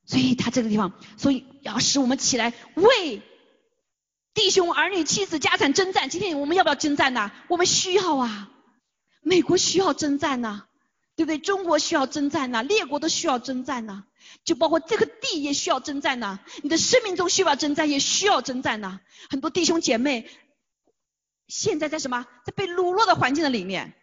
[0.06, 3.22] 所以他这个地方，所以要使我们起来为
[4.36, 6.12] 弟兄、儿女、妻子、家产征战。
[6.12, 7.32] 今天我们要不要征战呢？
[7.50, 8.52] 我们需要啊，
[9.22, 10.67] 美国需要征战呢，
[11.18, 11.40] 对不对？
[11.40, 14.06] 中国需要征战呢，列国都需要征战呢，
[14.46, 16.40] 就包括这个地也需要征战呢。
[16.62, 19.02] 你的生命中需要征战，也需要征战呢。
[19.32, 20.30] 很多弟兄姐妹
[21.48, 22.28] 现在在什么？
[22.46, 23.96] 在被掳落的环境的里面，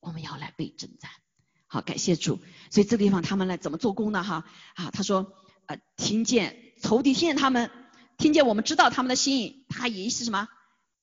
[0.00, 1.10] 我们要来被征战。
[1.66, 2.38] 好，感谢主。
[2.70, 4.22] 所以这个地方他们来怎么做工呢？
[4.22, 5.32] 哈啊，他说，
[5.64, 7.70] 呃，听见仇敌听见他们，
[8.18, 10.46] 听见我们知道他们的心意，他也是什么，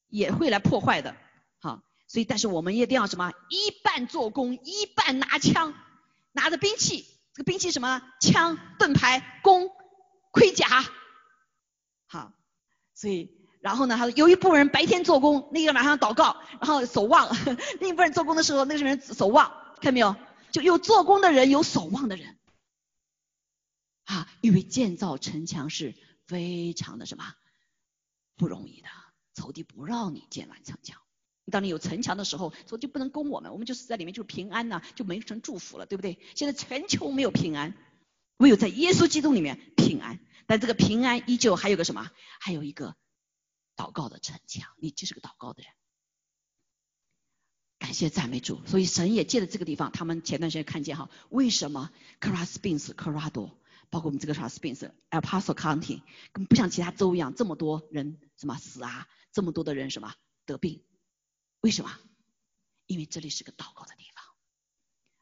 [0.08, 1.16] 也会来破坏的。
[2.08, 5.74] 所以但是我们一定要什么，一半做工，一半拿枪，
[6.32, 7.06] 拿着兵器。
[7.34, 8.02] 这个兵器什么？
[8.20, 9.70] 枪、盾牌、弓、
[10.32, 10.68] 盔甲。
[12.08, 12.32] 好，
[12.96, 13.30] 所以
[13.60, 17.28] 然后呢，他说有一部分人白天做工，那个晚上祷告，然后守望；
[17.82, 19.52] 另一部分人做工的时候，那个人守望，
[19.82, 20.16] 看到没有？
[20.52, 22.40] 就有做工的人，有守望的人，
[24.06, 25.94] 啊，因为建造城墙是
[26.26, 27.34] 非常的什么
[28.38, 28.88] 不容易的，
[29.36, 31.02] 仇敌不让你建完城墙。
[31.52, 36.20] 当你有城墙的时候，仇敌不能攻我们，我们就是在里面就是平安呐，就没成祝福了，对不对？
[36.36, 37.74] 现在全球没有平安，
[38.38, 40.20] 唯有在耶稣基督里面平安。
[40.46, 42.10] 但这个平安依旧还有个什么？
[42.40, 42.96] 还有一个
[43.76, 45.72] 祷告的城墙，你就是个祷告的人。
[47.80, 53.52] 感谢赞美主，所以神也借着这个地方，他们前段时间看见哈，为什么 c r a s p i n s Colorado，
[53.90, 56.02] 包括我们这个 c r a s p i n s El Paso County，
[56.34, 60.82] 根本不像其他州一样这么多人什么死啊，这么多的人什么得病，
[61.62, 61.92] 为什么？
[62.86, 64.24] 因为这里是个祷告的地方，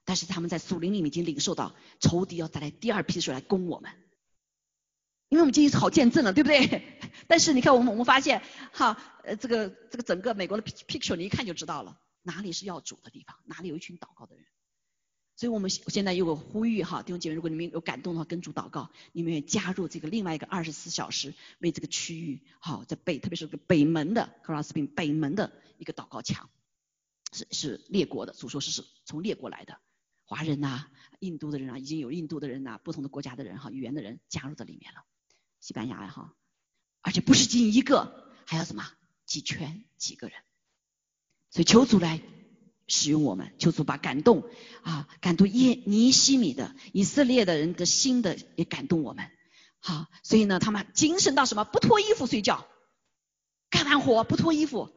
[0.04, 3.92] 但是他们在树林里面已经领受到仇敌要带来第二批水来攻我们，
[5.30, 7.00] 因为我们今天好见证了，对不对？
[7.28, 14.46] 但是你看，我们我们发现，哈，呃，这个这个整个美国的 picture，你一看就知道了，哪里是要主的地方，哪里有一群祷告的人。
[15.38, 26.50] 所以我们现在有个呼吁哈，弟兄姐妹，如果你们有感动的话，跟主祷告，你们也加入这个另外一个二十四小时为这个区域，好，在北，特别是北门的 c r o s s b 北门的一个祷告墙，
[27.34, 29.78] 是是列国的，主说是是从列国来的
[30.24, 30.86] 华人呐，
[31.20, 35.04] 印度的人啊，已经有印度的人呐，不同的国家的人哈，语言的人加入在里面了，
[35.60, 36.34] 西班牙哈，
[37.02, 38.90] 而且不是仅一个，还要什么
[39.26, 40.38] 几圈几个人，
[41.52, 42.22] 所以求主来。
[42.88, 44.48] 使用我们，求主把感动
[44.84, 49.32] 啊，感动耶尼西米的以色列的人的心的也感动我们。
[49.80, 51.64] 好，所以呢，他们精神到什么？
[51.64, 52.68] 不脱衣服睡觉，
[53.70, 54.92] 干完活不脱衣服，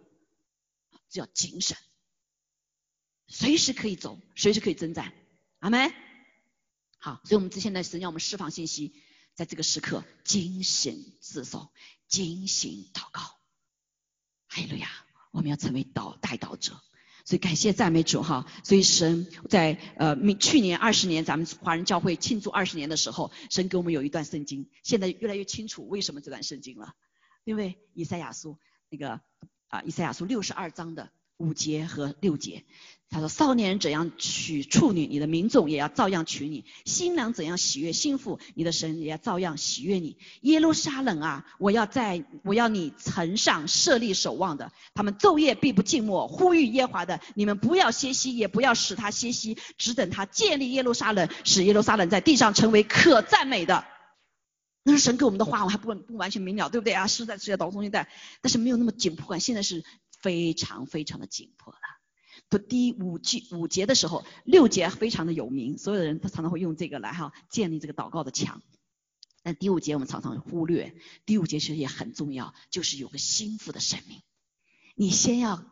[1.10, 1.76] 这叫精神，
[3.26, 5.12] 随时可以走，随时可以征战。
[5.58, 5.92] 阿门。
[6.98, 8.94] 好，所以我们这现在是让我们释放信息，
[9.34, 11.70] 在这个时刻精神自守，
[12.06, 13.22] 精行祷告。
[14.48, 14.90] 哈利路亚，
[15.30, 16.82] 我们要成为导带导者。
[17.28, 26.94] 所以感谢赞美主哈，所以神在呃去年二十年咱们华人教会庆祝二十年的时候，神给我们有一段圣经，现在越来越清楚为什么这段圣经了，
[27.44, 28.56] 因为以赛亚书
[28.88, 29.20] 那个
[29.68, 31.10] 啊以赛亚书六十二章的。
[31.38, 32.64] 五节和六节，
[33.10, 40.18] 他说：“少年人怎样娶处女，你的民众也要照样娶你；新郎怎样喜悦新妇，你的神也要照样喜悦你。
[40.42, 53.84] 耶路撒冷啊，我要在我要你城上设立守望的，他们昼夜必不静默，呼吁耶华的，你们不要歇息，也不要使他歇息，只等他建立耶路撒冷，使耶路撒冷在地上成为可赞美的。
[54.82, 57.06] 那是神给我们的话，我还不不完全明了，对不对啊？
[57.06, 58.08] 是在世界倒中心带，
[58.42, 59.38] 但是没有那么紧迫感。
[59.38, 59.84] 现在是。”
[60.20, 61.78] 非常非常的紧迫了。
[62.48, 68.62] 读，第五句五节的时候，六节非常的有名，所有的人他常常会用这个来哈建立这个祷告的墙。
[69.42, 70.94] 但第五节我们常常忽略，
[71.26, 74.22] 第五节其实也很重要，就是有个心腹的生命。
[74.94, 75.64] 你先要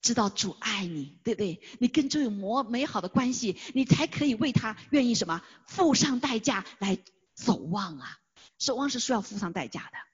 [0.00, 1.60] 知道主爱你，对不对？
[1.78, 6.98] 你跟主有魔美好的关系，你才可以为他愿意什么付上代价来
[7.36, 8.18] 守望啊！
[8.58, 10.11] 守望是需要付上代价的。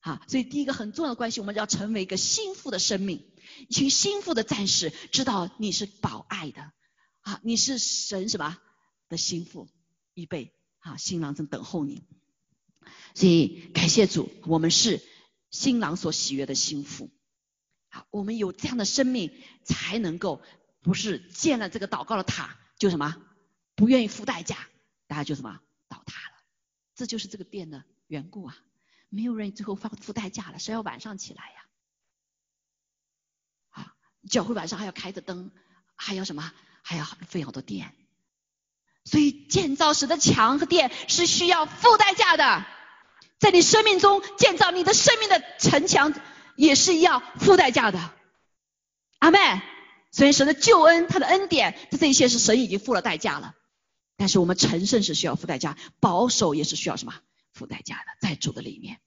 [0.00, 3.24] 啊，所以第一个很重要的关系，我们要成为一个心腹的生命，
[3.68, 6.72] 一群心腹的战士，知道你是保爱的，
[7.20, 8.58] 啊，你是神什么
[9.08, 9.68] 的心腹，
[10.14, 12.04] 预备啊，新郎正等候你。
[13.14, 15.02] 所以感谢主，我们是
[15.50, 17.10] 新郎所喜悦的心腹。
[17.88, 19.32] 好，我们有这样的生命，
[19.64, 20.42] 才能够
[20.82, 23.20] 不是建了这个祷告的塔就什么
[23.74, 24.68] 不愿意付代价，
[25.06, 26.36] 大家就什么倒塌了。
[26.94, 28.56] 这就是这个殿的缘故啊。
[29.08, 31.64] 没有人最后付付代价了，谁要晚上起来呀？
[33.70, 33.94] 啊，
[34.28, 35.50] 教会晚上还要开着灯，
[35.96, 36.52] 还要什么？
[36.82, 37.94] 还要费好多电。
[39.04, 42.66] 所以建造时的墙和电是需要付代价的，
[43.38, 46.12] 在你生命中建造你的生命的城墙
[46.56, 48.12] 也是要付代价的。
[49.18, 49.38] 阿妹，
[50.12, 53.54] 所以神的救恩，他的恩典，他这一切是神已经付了代价了。
[54.16, 57.14] 但是我们成圣是需要付代价，保守也是需要什么？
[57.58, 59.00] 付代价的，在主的里面，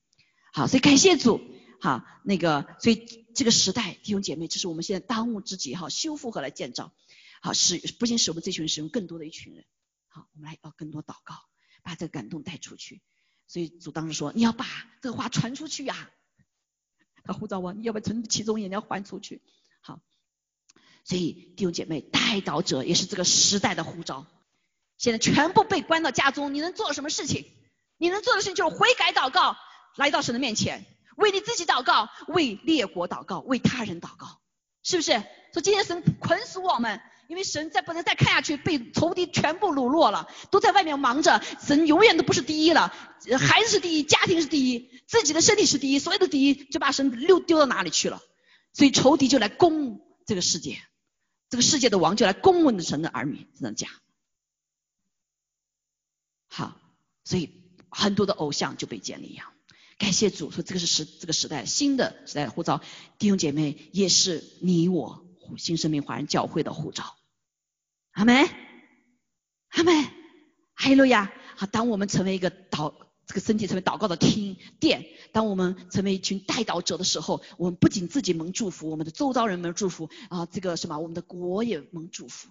[0.52, 1.40] 好，所以感谢主，
[1.80, 6.92] 好，那个，所以这个时代弟兄姐妹，这是我们现在当务之急，哈，修复和来建造，
[7.40, 9.64] 好，使不仅使我们这群人使用更多的一群人，
[10.08, 11.34] 好，我们来要更多祷告，
[11.82, 13.00] 把这个感动带出去。
[13.48, 14.66] 所以主当时说，你要把
[15.00, 16.10] 这个话传出去呀，
[17.24, 19.40] 他呼召我，你要把从其中也要还出去，
[19.80, 20.00] 好，
[21.04, 24.26] 所以弟兄姐妹，带祷者也是这个时代的呼召，
[24.98, 27.46] 现在全部被关到家中，你能做什么事情？
[28.02, 29.56] 你能做的事情就是悔改祷告，
[29.94, 30.84] 来到神的面前，
[31.14, 34.40] 为你自己祷告，为列国祷告，为他人祷告，
[34.82, 35.22] 是不是？
[35.54, 42.92] 说今天神捆死我们，因为神再不能再看下去，被仇敌全部掳落了，都在外面忙着，神永远都不是第一了，
[43.38, 48.20] 孩子是第一，家庭是第一，自己的身体是第一，所有的第一就把神丢丢到哪里去了？
[48.72, 50.82] 所以仇敌就来攻这个世界，
[51.50, 53.88] 这个世界的王就来攻问神的儿女，这样讲。
[56.48, 56.76] 好，
[57.22, 57.61] 所以。
[57.94, 59.52] 很多的偶像就被建立一样，
[59.98, 62.80] 感谢主说这个是时这个时代新的时代的护照，
[63.18, 65.24] 弟兄姐妹也是你我
[65.58, 67.16] 新生命华人教会的护照，
[68.12, 68.48] 阿门，
[69.68, 70.04] 阿门，
[70.74, 71.30] 哈利路亚。
[71.54, 72.94] 好，当我们成为一个祷
[73.26, 82.48] 这个身体成为祷告的厅殿，当我们成为一群代祷者的时候，我们不仅自己蒙祝福，我们的周遭人们祝福啊，这个什么我们的国也蒙祝福，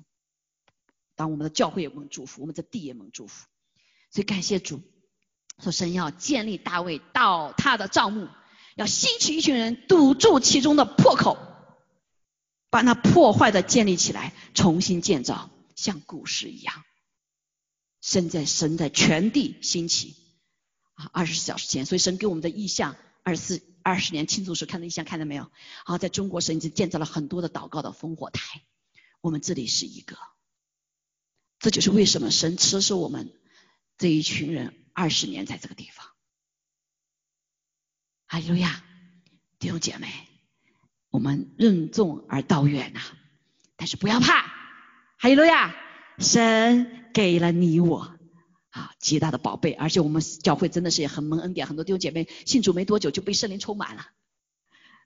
[1.15, 3.47] 当我们的教会也蒙祝福，我们的地也蒙祝福，
[4.11, 4.81] 所以感谢主。
[5.61, 8.27] 说神要建立大卫倒塌的帐幕，
[8.75, 11.37] 要兴起一群人堵住其中的破口，
[12.69, 16.83] 把那破坏的建立起来，重新建造，像古时一样。
[18.01, 20.15] 神在神在全地兴起
[20.95, 25.51] 啊，二十四小时前，所以神给我们的意象二十四二十年庆祝时看的意象看到没有？
[25.85, 28.63] 好，在中国神已经建造了很多的祷告的烽火台，
[29.21, 30.17] 我们这里是一个。
[31.59, 33.31] 这就是为什么神持守我们
[33.99, 36.05] 这一群人二十年在这个地方。
[38.27, 38.83] 哈利路亚，
[39.59, 40.07] 弟兄姐妹，
[41.09, 43.01] 我们任重而道远呐，
[43.75, 44.41] 但是不要怕，
[45.17, 45.75] 哈利路亚，
[46.17, 48.17] 神给了你我。
[48.69, 54.07] 啊极大的宝贝，而且我们教会真的是也很蒙恩典，很多弟兄姐妹信主没多久就被圣灵充满了。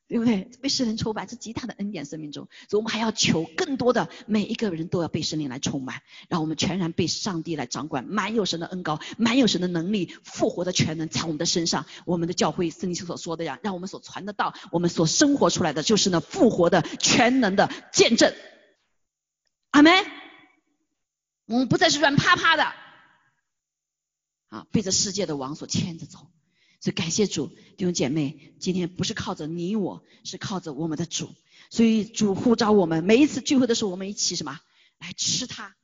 [0.08, 0.50] 对不对？
[0.62, 11.86] 被圣灵充满是极大的恩典，生命中，所以我们还要求更多的每一个人都要被圣灵来充满，让我们全然被上帝来掌管，满有神的恩高，满有神的能力，复活的全能在我们的身上。
[12.06, 18.34] 我们的教会圣经所说的呀，让我们所传的道，我们所生活出来的就是那复活的全能的见证。
[19.72, 19.92] 阿门。
[21.48, 22.64] 我们不再是软趴趴的，
[24.48, 26.32] 啊，被这世界的王所牵着走。
[26.86, 31.34] 所以感谢主，弟兄姐妹，今天不是靠着你我，是靠着我们的主。
[31.72, 34.60] 所以主呼召我们，每一次聚会的时候，我们一起什么？
[35.00, 35.76] 来吃它，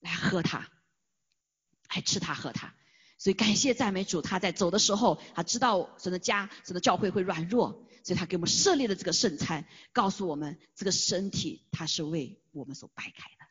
[0.00, 0.68] 来喝它，
[1.88, 2.74] 来吃它喝它。
[3.16, 13.46] 所以感谢赞美主，他在走的时候，他知道神的家、神的教会会软弱，所以他给我们设立了这个圣餐，告诉我们这个身体他是为我们所掰开的，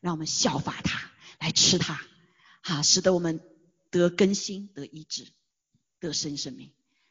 [0.00, 2.00] 让我们效法他来吃它，
[2.60, 3.40] 哈，使得我们
[3.92, 5.28] 得更新、得医治。
[6.06, 6.70] 得生生命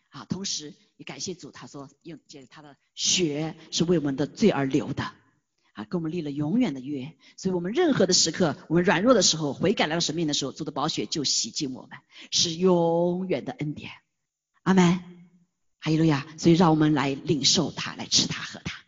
[0.10, 0.26] 啊！
[0.26, 5.04] 同时也感谢主，他说用借他的血是为我们的罪而流的
[5.74, 7.16] 啊，跟我们立了永远的约。
[7.36, 11.98] 所以我们任何的时刻，我们软弱的时候，悔改来到神命的时候，主的宝血就洗净我们，
[12.32, 13.92] 是永远的恩典。
[14.62, 15.00] 阿门。
[15.80, 16.26] 哈利路亚！
[16.38, 18.86] 所以让我们来领受它，来吃它，喝它，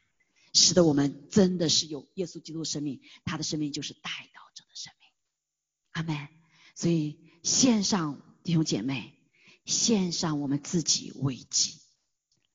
[0.53, 5.09] 使得我们真的是有耶稣基督的生命，他的生命就是代祷者的生命。
[5.91, 6.29] 阿门。
[6.73, 9.14] 所以线上弟兄姐妹。
[9.65, 11.79] 献上我们自己为祭，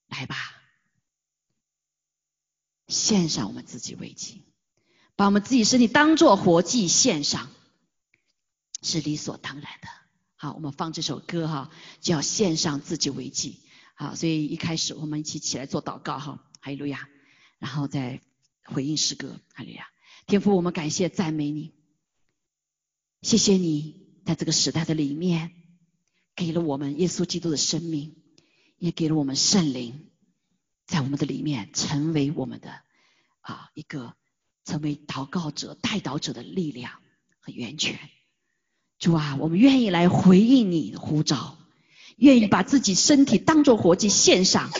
[0.09, 0.37] 来吧！
[2.87, 4.43] 献上我们自己为祭，
[5.17, 7.51] 把我们自己身体当做活祭献上，
[8.83, 9.89] 是理所当然的。
[10.37, 13.61] 好，我们放这首歌哈，就要献上自己为祭。
[13.95, 17.09] 好，所以一开始我们一起起来做祷告哈，哈利路亚，
[17.59, 18.23] 然后再
[18.65, 19.87] 回应诗歌，哈利路亚。
[20.27, 21.75] 天父，我们感谢赞美你，
[23.23, 25.60] 谢谢你在这个时代的里面。
[26.41, 28.17] 给了我们耶稣基督的生命，
[28.79, 30.07] 也给了我们圣灵，
[30.87, 32.81] 在我们的里面成为我们的
[33.43, 34.15] 啊一个
[34.65, 37.03] 成为祷告者、代祷者的力量
[37.41, 38.01] 和源泉。
[38.99, 41.59] 主啊，我们愿意来回应你的呼召，
[42.17, 44.71] 愿意把自己身体当做活祭献上，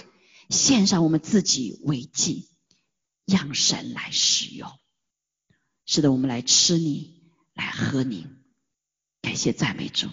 [0.49, 2.49] 献上我们自己为祭，
[3.27, 4.73] 让神来使用。
[5.85, 7.21] 是的，我们来吃你，
[7.53, 8.27] 来喝你，
[9.21, 10.09] 感谢赞美主。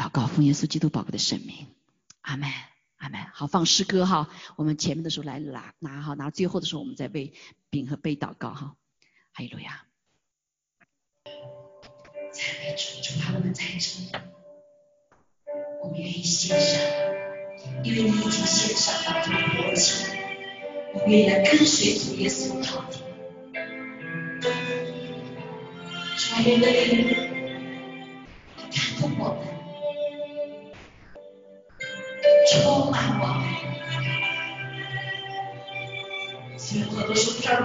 [0.00, 1.66] 祷告奉耶稣基督宝贵的生命，
[2.22, 2.50] 阿门，
[2.96, 3.20] 阿门。
[3.34, 4.30] 好，放诗歌哈。
[4.56, 7.34] 我们前面的时候来拿拿哈，拿最后的时候我们再为
[7.68, 8.76] 饼和杯祷告哈。
[9.32, 9.84] 哈利路亚。
[12.32, 14.18] 赞美主，主啊，我们在这，
[15.82, 16.80] 我们愿意献上，
[17.84, 20.06] 因为你已经献上了这个活祭，
[20.94, 23.02] 我们愿意来跟随主耶稣到底。
[26.16, 26.62] 主啊，愿你
[28.70, 29.49] 感动我们。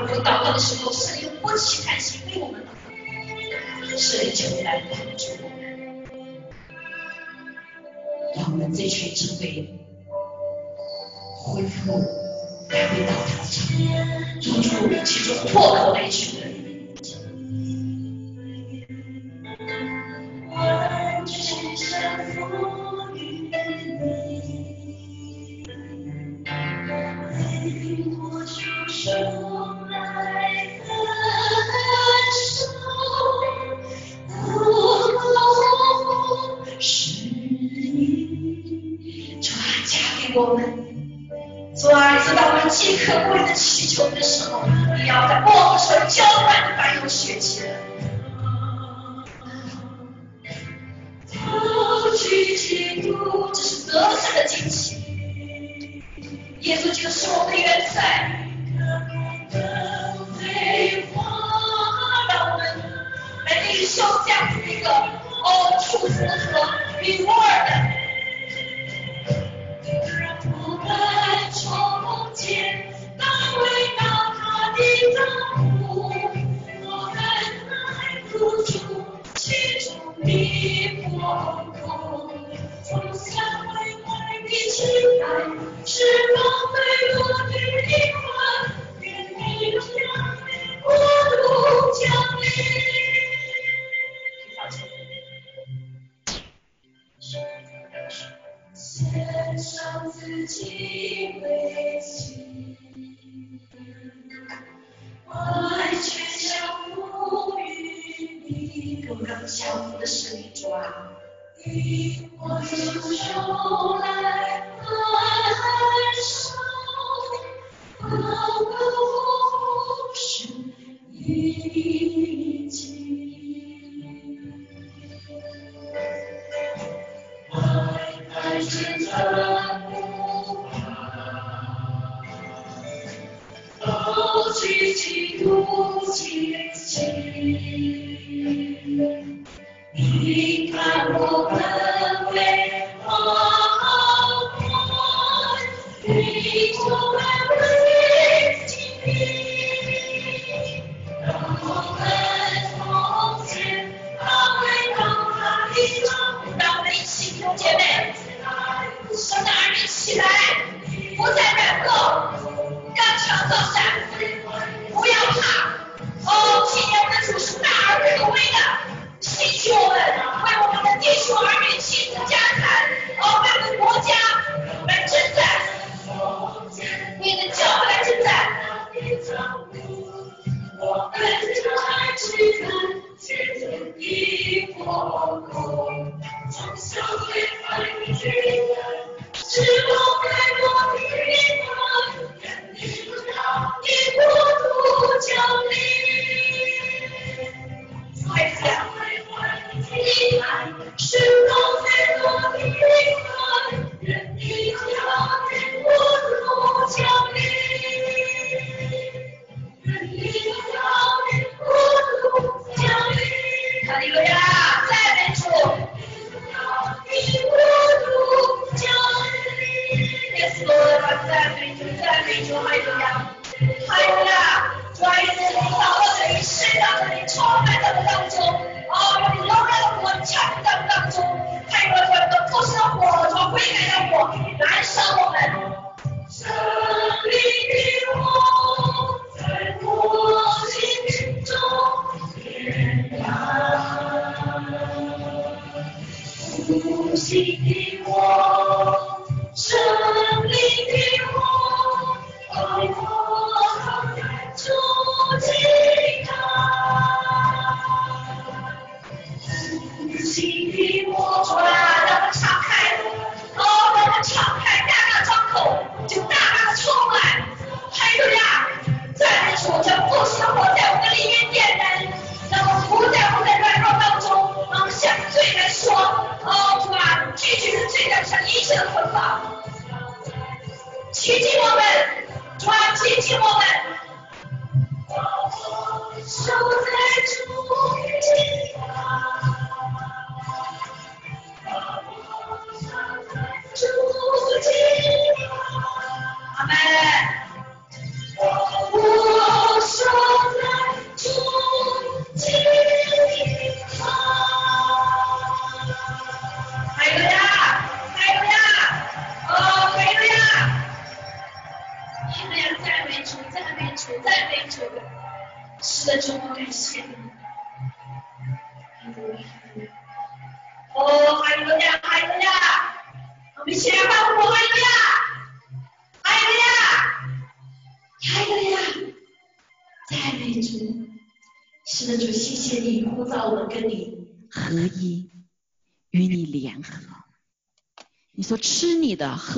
[0.08, 5.56] 我祷告的时候，圣灵呼起叹息为我们祷告，圣灵就来帮助我们，
[8.36, 9.68] 让我们这群智慧
[11.38, 11.91] 恢复
[12.70, 13.56] 来回到他的场，
[14.41, 16.35] 做出其中破口而去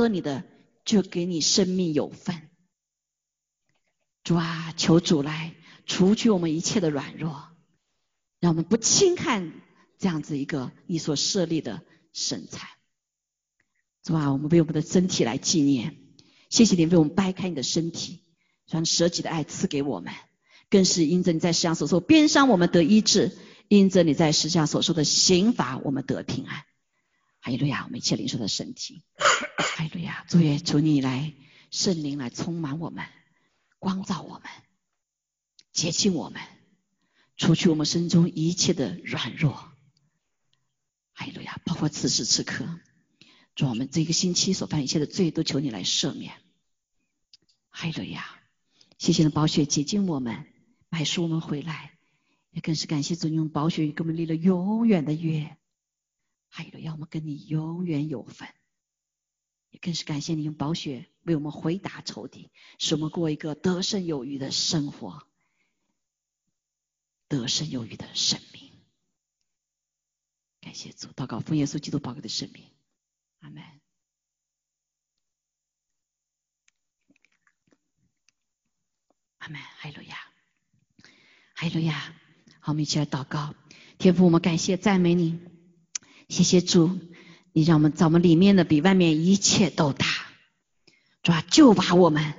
[0.08, 0.44] 你的，
[0.86, 2.50] 就给你生命有份。
[4.24, 5.56] 主啊，求主来
[5.86, 7.48] 除去我们一切的软弱，
[8.40, 9.54] 让我们不轻看
[9.98, 11.82] 这样子一个你所设立的
[12.14, 12.68] 身材。
[14.04, 15.98] 主啊，我们为我们的身体来纪念，
[16.50, 18.22] 谢谢你为我们掰开你的身体，
[18.66, 20.14] 将舍己的爱赐给我们，
[20.70, 23.32] 更是因着你在世上所受鞭伤，我们得医治；
[23.70, 26.64] 因着你在世上所受的刑罚，我们得平安。
[27.48, 29.04] 哈利路亚，我们一切灵受的身体。
[29.16, 31.34] 哈利路亚，主耶求你来，
[31.72, 33.06] 圣灵来充满我们，
[33.80, 34.52] 光照我们，
[35.72, 36.42] 洁净我们，
[37.38, 39.54] 除去我们身中一切的软弱。
[41.14, 42.82] 哈利路亚，包括此时此刻，
[43.56, 46.34] 主我们这个星期所犯一切的罪，都求你来赦免。
[47.70, 48.26] 哈利路亚，
[48.98, 50.48] 谢谢你宝血洁净我们，
[50.90, 51.94] 买赎我们回来，
[52.52, 55.57] 也更是感谢主用宝血给我们立了永远的约。
[56.50, 58.48] 还有，要我们跟你永远有份，
[59.70, 65.28] 也更是感谢你用宝血为我们回答仇敌，使我们过一个得胜有余的生活，
[67.28, 68.72] 得胜有余的生命。
[70.62, 72.64] 感谢主，祷告奉耶稣基督宝贵的圣名，
[73.40, 73.64] 阿门。
[79.38, 80.18] 阿门，哈利路亚，
[81.54, 82.14] 哈利路亚。
[82.60, 83.54] 好，我们一起来祷告。
[83.98, 85.40] 天父，我们感谢赞美你，
[86.30, 87.00] 谢谢主，
[87.54, 90.06] 你让我们在我们里面的比外面一切都大，
[91.24, 92.34] 主啊，就把我们，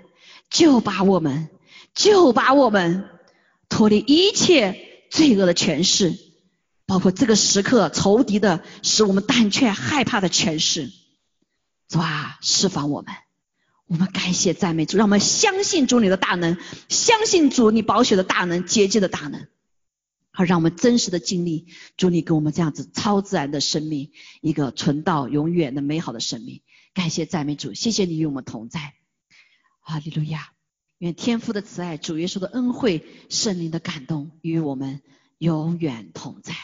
[0.50, 1.48] 就把我们，
[1.94, 3.08] 就把我们
[3.68, 6.18] 脱离一切罪恶的权势，
[6.86, 10.90] 包括这个时刻仇敌的使我们胆怯害怕的权势，
[11.88, 13.12] 主啊，释放我们。
[13.86, 16.58] 我们感谢赞美主，让我们相信主你的大能，
[16.90, 19.48] 相信主你宝血的大能，洁净的大能，
[20.38, 21.66] 好让我们真实的经历
[21.96, 26.62] 主你给我们这样子超自然的生命，一个存到永远的美好的生命。
[26.94, 28.94] 感谢赞美主，谢谢你与我们同在，
[29.80, 30.52] 哈利路亚！
[30.98, 35.02] 愿天父的慈爱、主耶稣的恩惠、圣灵的感动与我们
[35.38, 36.54] 永远同在，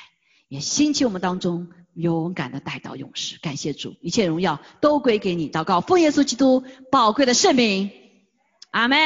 [0.47, 1.73] 也兴起我们当中。
[1.95, 5.51] 勇敢的带到勇士，感谢主，一切荣耀都归给你。
[5.51, 7.91] 祷告，奉耶稣基督宝贵的圣名，
[8.71, 8.99] 阿门，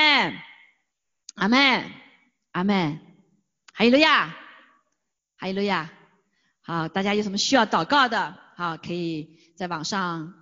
[1.34, 1.90] 阿门，
[2.52, 2.98] 阿门。
[3.72, 4.34] 哈利路亚，
[5.38, 5.88] 哈利路亚。
[6.62, 10.34] 好，大家有什么需要祷告的，好，可以在网上。